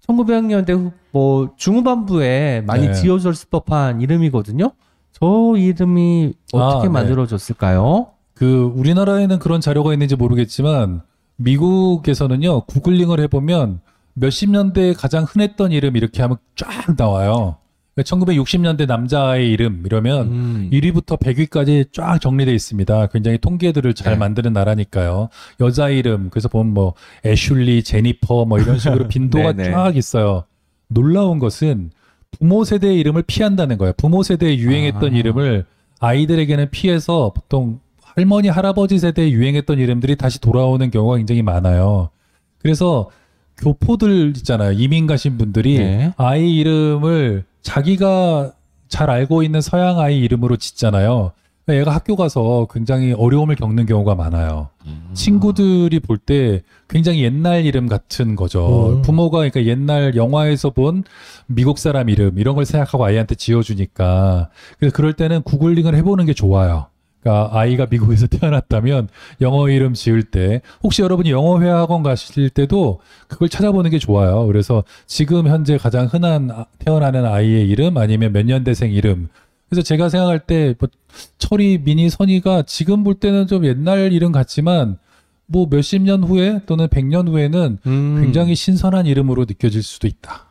[0.08, 2.94] 1900년대 뭐 중후반부에 많이 네.
[2.94, 4.72] 지어졌을 법한 이름이거든요.
[5.12, 6.90] 저 이름이 어떻게 아, 네.
[6.90, 8.08] 만들어졌을까요?
[8.34, 11.02] 그 우리나라에는 그런 자료가 있는지 모르겠지만
[11.38, 13.80] 미국에서는요 구글링을 해보면
[14.14, 17.58] 몇십 년대에 가장 흔했던 이름 이렇게 하면 쫙 나와요.
[18.04, 20.70] 1960년대 남자의 이름 이러면 음.
[20.72, 23.08] 1위부터 100위까지 쫙 정리되어 있습니다.
[23.08, 24.20] 굉장히 통계들을 잘 네.
[24.20, 25.30] 만드는 나라니까요.
[25.62, 26.93] 여자 이름 그래서 보면 뭐
[27.26, 29.72] 애슐리, 제니퍼 뭐 이런 식으로 빈도가 네네.
[29.72, 30.43] 쫙 있어요.
[30.88, 31.91] 놀라운 것은
[32.32, 33.93] 부모 세대의 이름을 피한다는 거예요.
[33.96, 35.18] 부모 세대에 유행했던 아.
[35.18, 35.66] 이름을
[36.02, 42.10] 아이들에게는 피해서 보통 할머니, 할아버지 세대에 유행했던 이름들이 다시 돌아오는 경우가 굉장히 많아요.
[42.60, 43.10] 그래서
[43.58, 44.74] 교포들 있잖아요.
[44.74, 46.14] 이민 가신 분들이 네.
[46.18, 48.51] 아이 이름을 자기가
[48.88, 51.32] 잘 알고 있는 서양 아이 이름으로 짓잖아요.
[51.68, 54.70] 얘가 학교 가서 굉장히 어려움을 겪는 경우가 많아요.
[55.16, 58.97] 친구들이 볼 때 굉장히 옛날 이름 같은 거죠.
[58.97, 59.01] 음.
[59.01, 61.03] 부모가 그러니까 옛날 영화에서 본
[61.47, 66.86] 미국 사람 이름 이런 걸 생각하고 아이한테 지어주니까 그래서 그럴 때는 구글링을 해보는 게 좋아요.
[67.26, 69.10] 그러니까 아이가 미국에서 태어났다면
[69.42, 74.46] 영어 이름 지을 때 혹시 여러분이 영어 회화학원 가실 때도 그걸 찾아보는 게 좋아요.
[74.46, 79.28] 그래서 지금 현재 가장 흔한 아- 태어나는 아이의 이름 아니면 몇 년대생 이름.
[79.68, 80.88] 그래서 제가 생각할 때 뭐,
[81.40, 85.00] 철이 미니 선이가 지금 볼 때는 좀 옛날 이름 같지만
[85.48, 88.22] 뭐 몇십 년 후에 또는 백 년 후에는 음.
[88.22, 90.46] 굉장히 신선한 이름으로 느껴질 수도 있다.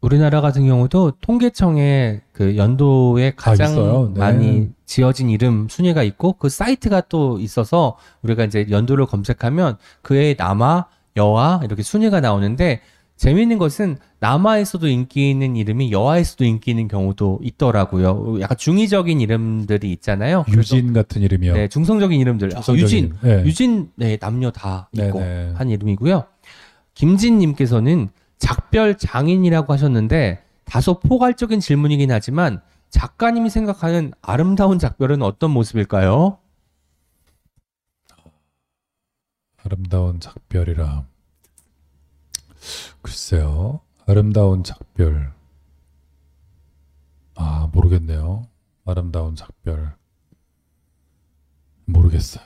[0.00, 4.10] 우리나라 같은 경우도 통계청에 그 연도에 가장 있어요?
[4.14, 4.20] 네.
[4.20, 10.86] 많이 지어진 이름 순위가 있고 그 사이트가 또 있어서 우리가 이제 연도를 검색하면 그의 남아,
[11.16, 12.80] 여아 이렇게 순위가 나오는데
[13.16, 18.40] 재미있는 것은 남아에서도 인기 있는 이름이 여아에서도 인기 있는 경우도 있더라고요.
[18.40, 20.46] 약간 중의적인 이름들이 있잖아요.
[20.48, 21.52] 유진 같은 이름이요.
[21.52, 22.48] 네, 중성적인 이름들.
[22.56, 23.18] 아, 중성적인 유진, 이름.
[23.20, 23.44] 네.
[23.44, 25.52] 유진, 네, 남녀 다 있고 네네.
[25.54, 26.24] 한 이름이고요.
[26.94, 28.08] 김진님께서는
[28.40, 36.38] 작별 장인이라고 하셨는데 다소 포괄적인 질문이긴 하지만 작가님이 생각하는 아름다운 작별은 어떤 모습일까요?
[39.62, 41.04] 아름다운 작별이라.
[43.02, 43.80] 글쎄요.
[44.06, 45.32] 아름다운 작별.
[47.36, 48.46] 아, 모르겠네요.
[48.86, 49.94] 아름다운 작별.
[51.84, 52.44] 모르겠어요.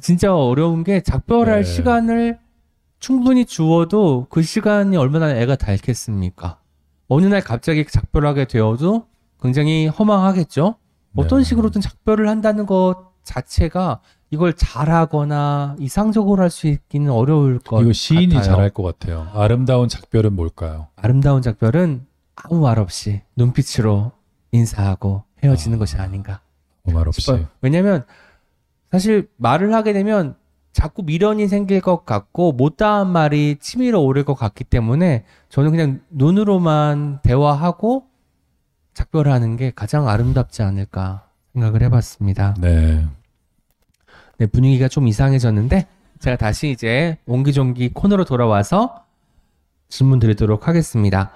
[0.00, 1.70] 진짜 어려운 게 작별할 네.
[1.70, 2.38] 시간을
[3.00, 6.58] 충분히 주어도 그 시간이 얼마나 애가 닳겠습니까?
[7.08, 9.06] 어느 날 갑자기 작별하게 되어도
[9.42, 10.76] 굉장히 허망하겠죠?
[11.16, 11.44] 어떤 네.
[11.44, 18.34] 식으로든 작별을 한다는 것 자체가 이걸 잘하거나 이상적으로 할 수 있기는 어려울 것 이거 시인이
[18.34, 18.42] 같아요.
[18.42, 19.28] 잘할 것 같아요.
[19.32, 20.86] 아름다운 작별은 뭘까요?
[20.94, 24.12] 아름다운 작별은 아무 말 없이 눈빛으로
[24.52, 25.78] 인사하고 헤어지는 아.
[25.80, 26.40] 것이 아닌가
[26.86, 27.32] 아무 말 없이.
[27.60, 28.04] 왜냐면
[28.92, 30.36] 사실 말을 하게 되면
[30.72, 37.20] 자꾸 미련이 생길 것 같고 못다한 말이 치밀어 오를 것 같기 때문에 저는 그냥 눈으로만
[37.22, 38.04] 대화하고
[38.94, 42.54] 작별하는 게 가장 아름답지 않을까 생각을 해봤습니다.
[42.60, 43.06] 네.
[44.38, 45.86] 네, 분위기가 좀 이상해졌는데
[46.20, 49.04] 제가 다시 이제 옹기종기 코너로 돌아와서
[49.88, 51.32] 질문 드리도록 하겠습니다.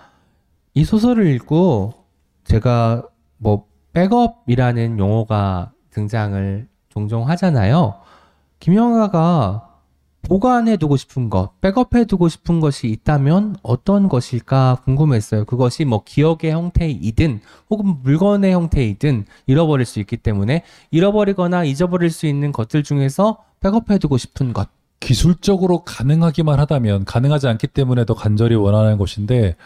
[0.74, 1.94] 이 소설을 읽고
[2.44, 3.02] 제가
[3.38, 7.94] 뭐 백업이라는 용어가 등장을 종종 하잖아요.
[8.60, 9.74] 김영하가
[10.24, 15.44] 보관해두고 싶은 것, 백업해두고 싶은 것이 있다면 어떤 것일까 궁금했어요.
[15.44, 17.40] 그것이 뭐 기억의 형태이든
[17.70, 24.52] 혹은 물건의 형태이든 잃어버릴 수 있기 때문에 잃어버리거나 잊어버릴 수 있는 것들 중에서 백업해두고 싶은
[24.52, 24.68] 것.
[25.00, 29.56] 기술적으로 가능하기만 하다면 가능하지 않기 때문에 더 간절히 원하는 것인데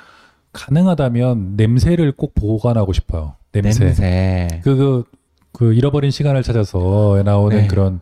[0.53, 3.35] 가능하다면 냄새를 꼭 보관하고 싶어요.
[3.53, 3.85] 냄새.
[3.85, 4.61] 냄새.
[4.65, 5.05] 그, 그,
[5.53, 7.67] 그 잃어버린 시간을 찾아서 나오는 네.
[7.69, 8.01] 그런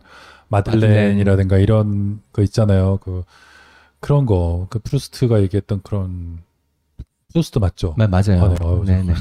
[0.49, 2.97] 마들렌이라든가 이런 거 있잖아요.
[3.01, 3.23] 그
[3.99, 4.67] 그런 거.
[4.69, 6.39] 그 프루스트가 얘기했던 그런
[7.31, 7.93] 프루스트 맞죠?
[7.97, 8.43] 마- 맞아요.
[8.43, 8.55] 아, 네.
[8.61, 9.13] 어우, 네네.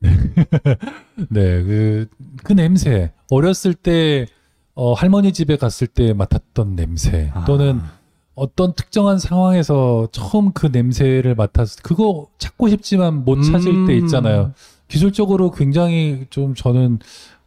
[1.30, 2.08] 네, 그,
[2.44, 3.12] 그 냄새.
[3.30, 4.26] 어렸을 때,
[4.74, 7.30] 어, 할머니 집에 갔을 때 맡았던 냄새.
[7.34, 7.44] 아.
[7.44, 7.80] 또는
[8.34, 14.04] 어떤 특정한 상황에서 처음 그 냄새를 맡았을 때, 그거 찾고 싶지만 못 찾을 때 음.
[14.04, 14.52] 있잖아요.
[14.86, 17.00] 기술적으로 굉장히 좀 저는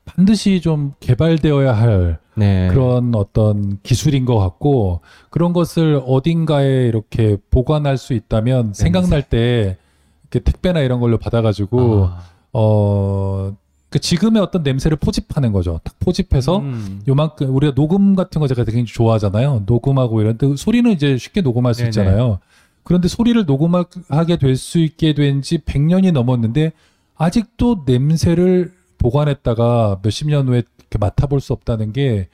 [0.06, 2.68] 반드시 좀 개발되어야 할 네.
[2.70, 9.78] 그런 어떤 기술인 것 같고 그런 것을 어딘가에 이렇게 보관할 수 있다면 생각날 때
[10.24, 12.24] 이렇게 택배나 이런 걸로 받아가지고 아,
[12.54, 13.56] 어,
[13.90, 15.82] 그 지금의 어떤 냄새를 포집하는 거죠.
[15.84, 17.02] 딱 포집해서 음.
[17.08, 19.64] 요만큼 우리가 녹음 같은 거 제가 되게 좋아하잖아요.
[19.66, 21.90] 녹음하고 이런데 소리는 이제 쉽게 녹음할 수 네네.
[21.90, 22.40] 있잖아요.
[22.84, 26.72] 그런데 소리를 녹음하게 될 수 있게 된 지 100년이 넘었는데
[27.18, 28.72] 아직도 냄새를
[29.02, 32.28] 보관했다가 몇십 년 후에 이렇게 맡아볼 수 없다는 게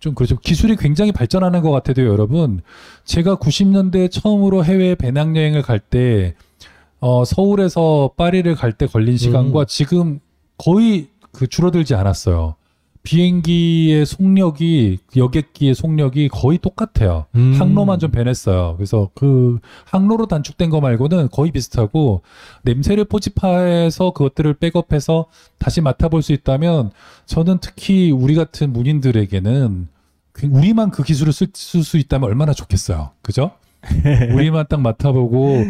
[0.00, 0.38] 좀 그렇죠.
[0.38, 2.60] 기술이 굉장히 발전하는 것 같아도 여러분,
[3.04, 6.36] 제가 90년대 처음으로 해외 배낭여행을 갈 때,
[7.00, 10.20] 어, 서울에서 파리를 갈 때 걸린 시간과 지금
[10.56, 12.54] 거의 그 줄어들지 않았어요.
[13.02, 17.26] 비행기의 속력이, 여객기의 속력이 거의 똑같아요.
[17.36, 17.54] 음.
[17.58, 18.74] 항로만 좀 변했어요.
[18.76, 22.22] 그래서 그 항로로 단축된 거 말고는 거의 비슷하고
[22.62, 25.26] 냄새를 포집해서 그것들을 백업해서
[25.58, 26.90] 다시 맡아볼 수 있다면
[27.26, 29.88] 저는 특히 우리 같은 문인들에게는
[30.32, 33.10] 그- 우리만 그 기술을 쓸 수 있다면 얼마나 좋겠어요.
[33.22, 33.52] 그죠?
[34.34, 35.64] 우리만 딱 맡아보고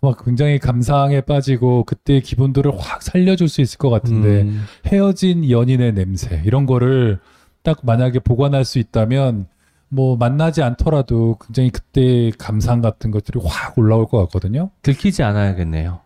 [0.00, 4.64] 막 굉장히 감상에 빠지고 그때의 기분들을 확 살려줄 수 있을 것 같은데 음.
[4.86, 7.18] 헤어진 연인의 냄새 이런 거를
[7.62, 9.46] 딱 만약에 보관할 수 있다면
[9.88, 14.70] 뭐 만나지 않더라도 굉장히 그때 감상 같은 것들이 확 올라올 것 같거든요.
[14.82, 16.00] 들키지 않아야겠네요.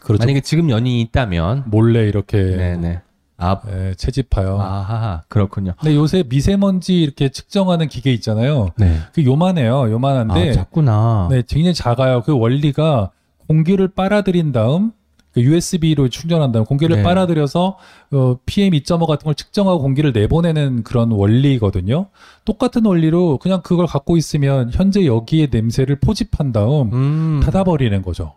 [0.00, 0.22] 그렇죠.
[0.22, 3.00] 만약에 지금 연인이 있다면 몰래 이렇게 네네.
[3.38, 4.56] 아, 예, 채집하여.
[4.60, 5.74] 아하, 그렇군요.
[5.80, 8.68] 근데 요새 미세먼지 이렇게 측정하는 기계 있잖아요.
[8.76, 8.98] 네.
[9.12, 9.90] 그 요만해요.
[9.90, 11.26] 요만한데 아, 작구나.
[11.28, 12.22] 네, 굉장히 작아요.
[12.22, 13.10] 그 원리가
[13.52, 14.92] 공기를 빨아들인 다음
[15.32, 17.02] 그 USB로 충전한 다음 공기를 네.
[17.02, 17.78] 빨아들여서
[18.12, 22.08] 어, PM 2.5 같은 걸 측정하고 공기를 내보내는 그런 원리거든요.
[22.44, 27.40] 똑같은 원리로 그냥 그걸 갖고 있으면 현재 여기에 냄새를 포집한 다음 음.
[27.42, 28.34] 닫아버리는 거죠.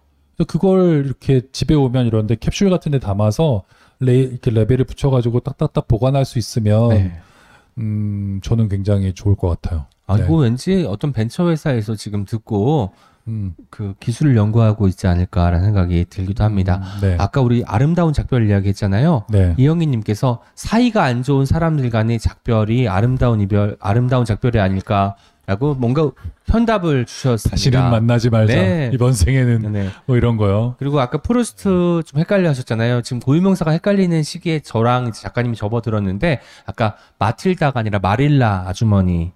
[0.48, 3.64] 그걸 이렇게 집에 오면 이런데 캡슐 같은 데 담아서
[4.02, 7.20] 레, 이렇게 레벨을 붙여가지고 딱딱딱 보관할 수 있으면 네.
[7.78, 9.86] 음, 저는 굉장히 좋을 것 같아요.
[10.08, 10.26] 아, 네.
[10.26, 12.92] 이거 왠지 어떤 벤처 회사에서 지금 듣고
[13.28, 16.82] 음, 그 기술을 연구하고 있지 않을까라는 생각이 들기도 합니다.
[16.98, 17.18] 음, 네.
[17.20, 19.26] 아까 우리 아름다운 작별 이야기 했잖아요.
[19.30, 19.56] 네.
[19.58, 25.16] 이영희님께서 사이가 안 좋은 사람들 간의 작별이 아름다운 이별, 아름다운 작별이 아닐까
[25.48, 26.10] 라고 뭔가
[26.48, 27.52] 현답을 주셨습니다.
[27.52, 28.56] 다시는 만나지 말자.
[28.56, 28.92] 네.
[28.94, 29.90] 이번 생에는 네.
[30.06, 30.76] 뭐 이런 거요.
[30.80, 33.04] 그리고 아까 프루스트 좀 헷갈려 하셨잖아요.
[33.04, 39.34] 지금 고유명사가 헷갈리는 시기에 저랑 작가님이 접어들었는데 아까 마틸다가 아니라 마릴라 아주머니.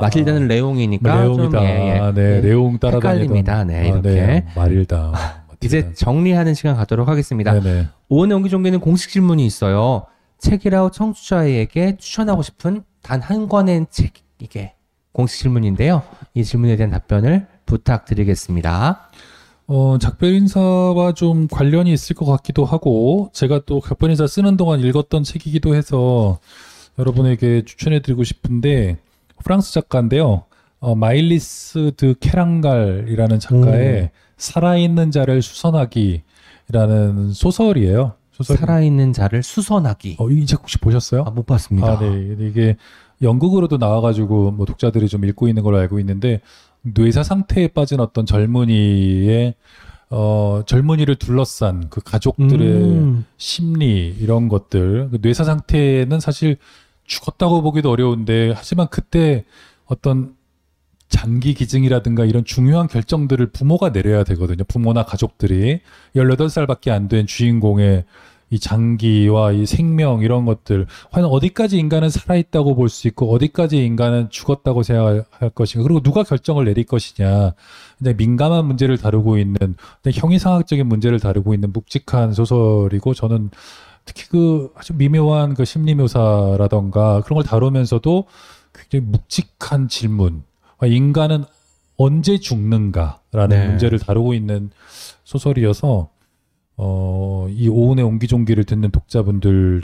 [0.00, 1.50] 마틸다는 레옹이니까 레옹이다.
[1.58, 1.98] 좀 예, 예.
[1.98, 3.12] 아, 네, 레옹 따라다니던.
[3.12, 3.64] 헷갈립니다.
[3.64, 4.08] 네, 아, 이렇게.
[4.08, 5.44] 네, 마릴다.
[5.62, 7.58] 이제 정리하는 시간 갖도록 하겠습니다.
[7.58, 7.88] 네네.
[8.10, 10.04] 오은의 옹기종기는 공식 질문이 있어요.
[10.38, 14.74] 책이라우 청취자에게 추천하고 싶은 단 한 권의 책 이게
[15.12, 16.02] 공식 질문인데요.
[16.34, 19.08] 이 질문에 대한 답변을 부탁드리겠습니다.
[19.66, 24.80] 어, 작별 인사와 좀 관련이 있을 것 같기도 하고, 제가 또 작별 인사 쓰는 동안
[24.80, 26.38] 읽었던 책이기도 해서
[26.98, 28.98] 여러분에게 추천해드리고 싶은데,
[29.44, 30.44] 프랑스 작가인데요.
[30.80, 34.08] 어, 마일리스 드 케랑갈이라는 작가의 음.
[34.36, 38.14] 살아있는 자를 수선하기라는 소설이에요.
[38.32, 38.56] 소설.
[38.56, 40.16] 살아있는 자를 수선하기.
[40.18, 41.22] 어, 이책 혹시 보셨어요?
[41.26, 41.92] 아, 못 봤습니다.
[41.92, 42.36] 아, 네.
[42.40, 42.76] 이게
[43.22, 46.40] 연극으로도 나와가지고 뭐 독자들이 좀 읽고 있는 걸로 알고 있는데
[46.82, 49.54] 뇌사 상태에 빠진 어떤 젊은이의
[50.10, 53.24] 어 젊은이를 둘러싼 그 가족들의 음.
[53.38, 56.58] 심리 이런 것들 그 뇌사 상태는 사실
[57.04, 59.44] 죽었다고 보기도 어려운데 하지만 그때
[59.86, 60.34] 어떤
[61.08, 64.64] 장기 기증이라든가 이런 중요한 결정들을 부모가 내려야 되거든요.
[64.64, 65.80] 부모나 가족들이.
[66.16, 68.04] 18살밖에 안 된 주인공의
[68.50, 70.86] 이 장기와 이 생명 이런 것들.
[71.12, 75.82] 과연 어디까지 인간은 살아있다고 볼 수 있고 어디까지 인간은 죽었다고 생각할 것인가.
[75.84, 77.52] 그리고 누가 결정을 내릴 것이냐.
[77.98, 79.56] 굉장히 민감한 문제를 다루고 있는
[80.12, 83.50] 형이상학적인 문제를 다루고 있는 묵직한 소설이고 저는
[84.04, 88.24] 특히 그 아주 미묘한 그 심리 묘사라던가 그런 걸 다루면서도
[88.74, 90.42] 굉장히 묵직한 질문
[90.78, 91.44] 아, 인간은
[91.96, 93.68] 언제 죽는가라는 네.
[93.68, 94.70] 문제를 다루고 있는
[95.24, 96.10] 소설이어서
[96.76, 99.82] 어, 이 오은의 옹기종기를 듣는 독자분들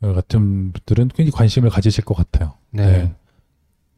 [0.00, 2.54] 같은 분들은 굉장히 관심을 가지실 것 같아요.
[2.70, 3.14] 네.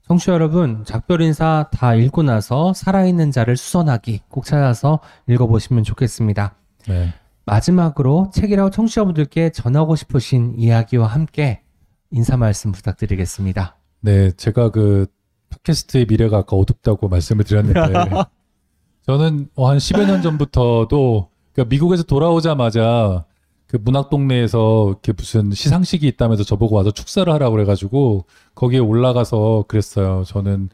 [0.09, 6.55] 청취자 여러분, 작별 인사 다 읽고 나서 살아있는 자를 수선하기 꼭 찾아서 읽어보시면 좋겠습니다.
[6.89, 7.15] 네.
[7.45, 11.63] 마지막으로 책이라고 청취자분들께 전하고 싶으신 이야기와 함께
[12.11, 13.77] 인사 말씀 부탁드리겠습니다.
[14.01, 15.07] 네, 제가 그
[15.51, 17.81] 팟캐스트의 미래가 아까 어둡다고 말씀을 드렸는데
[19.07, 23.25] 저는 어, 한 10여 년 전부터도 그러니까 미국에서 돌아오자마자
[23.67, 30.25] 그 문학 동네에서 이렇게 무슨 시상식이 있다면서 저보고 와서 축사를 하라고 그래가지고 거기에 올라가서 그랬어요.
[30.27, 30.69] 저는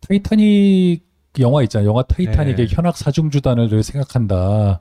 [0.00, 1.04] 타이타닉
[1.40, 1.88] 영화 있잖아요.
[1.88, 2.74] 영화 타이타닉의 네.
[2.74, 4.80] 현악 사중주단을 늘 생각한다.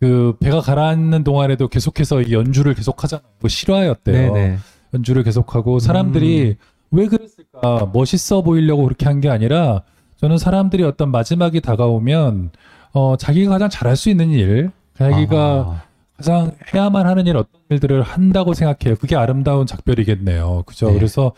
[0.00, 3.26] 그 배가 가라앉는 동안에도 계속해서 이 연주를 계속하잖아요.
[3.40, 4.32] 뭐 실화였대요.
[4.32, 4.58] 네네.
[4.94, 6.56] 연주를 계속하고 사람들이
[6.90, 9.82] 왜 그랬을까 멋있어 보이려고 그렇게 한 게 아니라
[10.18, 12.50] 저는 사람들이 어떤 마지막이 다가오면
[12.92, 15.82] 어 자기가 가장 잘할 수 있는 일 자기가 아,
[16.16, 18.96] 가장 해야만 하는 일 어떤 일들을 한다고 생각해요.
[18.98, 20.62] 그게 아름다운 작별이겠네요.
[20.66, 20.88] 그죠?
[20.88, 20.94] 네.
[20.94, 21.32] 그래서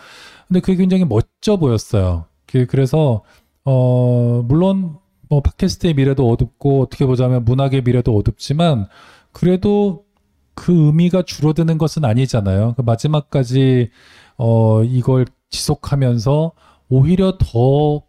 [0.46, 2.26] 근데 그게 굉장히 멋져 보였어요.
[2.46, 3.22] 그- 그래서
[3.64, 4.96] 어 물론
[5.28, 8.88] 뭐 팟캐스트의 미래도 어둡고 어떻게 보자면 문학의 미래도 어둡지만
[9.32, 10.04] 그래도
[10.54, 12.74] 그 의미가 줄어드는 것은 아니잖아요.
[12.76, 13.90] 그 마지막까지
[14.36, 16.52] 어 이걸 지속하면서
[16.88, 18.02] 오히려 더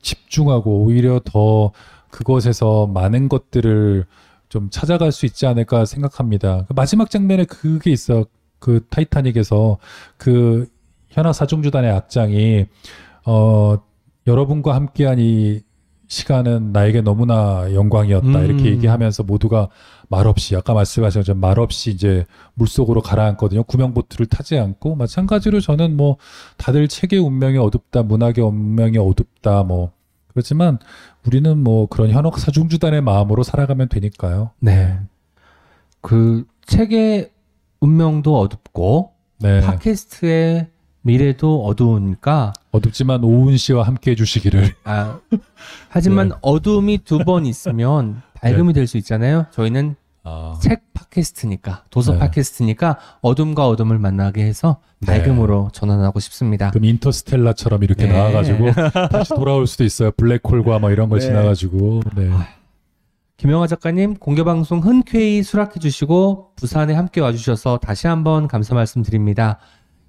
[0.00, 1.72] 집중하고 오히려 더
[2.10, 4.06] 그것에서 많은 것들을
[4.48, 6.66] 좀 찾아갈 수 있지 않을까 생각합니다.
[6.68, 8.26] 그 마지막 장면에 그게 있어.
[8.58, 9.78] 그 타이타닉에서
[10.18, 10.68] 그
[11.08, 12.66] 현악 사중주단의 악장이
[13.26, 13.76] 어
[14.26, 15.62] 여러분과 함께한 이
[16.12, 18.44] 시간은 나에게 너무나 영광이었다 음.
[18.44, 19.70] 이렇게 얘기하면서 모두가
[20.08, 23.62] 말없이 아까 말씀하신 것처럼 말없이 이제 물속으로 가라앉거든요.
[23.62, 26.18] 구명보트를 타지 않고 마찬가지로 저는 뭐
[26.58, 29.92] 다들 책의 운명이 어둡다, 문학의 운명이 어둡다 뭐
[30.28, 30.78] 그렇지만
[31.26, 34.50] 우리는 뭐 그런 현혹 사중주단의 마음으로 살아가면 되니까요.
[34.60, 34.98] 네.
[36.02, 37.30] 그 책의
[37.80, 39.62] 운명도 어둡고 네.
[39.62, 40.68] 팟캐스트의
[41.00, 44.74] 미래도 어두우니까 어둡지만 오은 씨와 함께 해주시기를.
[44.84, 45.18] 아,
[45.88, 46.34] 하지만 네.
[46.40, 49.46] 어둠이 두 번 있으면 밝음이 될수 있잖아요.
[49.52, 49.94] 저희는
[50.24, 52.18] 아, 책 팟캐스트니까 도서 네.
[52.20, 55.06] 팟캐스트니까 어둠과 어둠을 만나게 해서 네.
[55.18, 56.70] 밝음으로 전환하고 싶습니다.
[56.70, 58.12] 그럼 인터스텔라처럼 이렇게 네.
[58.12, 58.72] 나와가지고
[59.10, 60.10] 다시 돌아올 수도 있어요.
[60.12, 61.26] 블랙홀과 뭐 이런 걸 네.
[61.26, 62.02] 지나가지고.
[62.16, 62.30] 네.
[63.36, 69.58] 김영하 작가님 공개 방송 흔쾌히 수락해 주시고 부산에 함께 와주셔서 다시 한번 감사 말씀드립니다.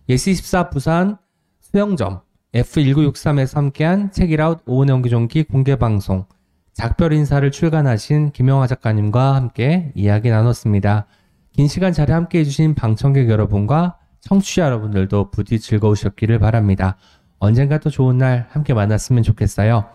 [0.10, 1.18] 예시24 부산
[1.62, 2.22] 수영점
[2.54, 6.26] F1963에서 함께한 책이라웃 오은의 옹기종기 공개 방송
[6.74, 11.06] 작별 인사를 출간하신 김영하 작가님과 함께 이야기 나눴습니다.
[11.52, 16.96] 긴 시간 자리 함께 해주신 방청객 여러분과 청취자 여러분들도 부디 즐거우셨기를 바랍니다.
[17.40, 19.86] 언젠가 또 좋은 날 함께 만났으면 좋겠어요.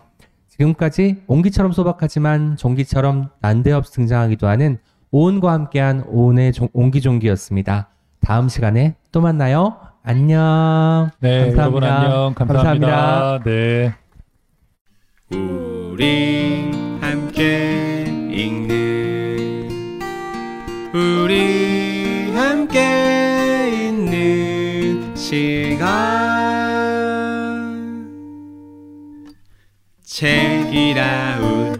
[0.49, 4.77] 지금까지 옹기처럼 소박하지만 종기처럼 난데없이 등장하기도 하는
[5.11, 7.89] 오은과 함께한 오은의 종- 옹기종기였습니다.
[8.21, 9.77] 다음 시간에 또 만나요.
[10.09, 11.11] 안녕.
[11.19, 11.61] 네, 감사합니다.
[11.61, 12.33] 여러분 안녕.
[12.33, 12.87] 감사합니다.
[12.87, 13.43] 감사합니다.
[13.45, 13.93] 네.
[15.29, 19.69] 우리 함께 읽는
[20.95, 25.85] 우리 함께 있는 시간
[30.03, 31.78] 책이라웃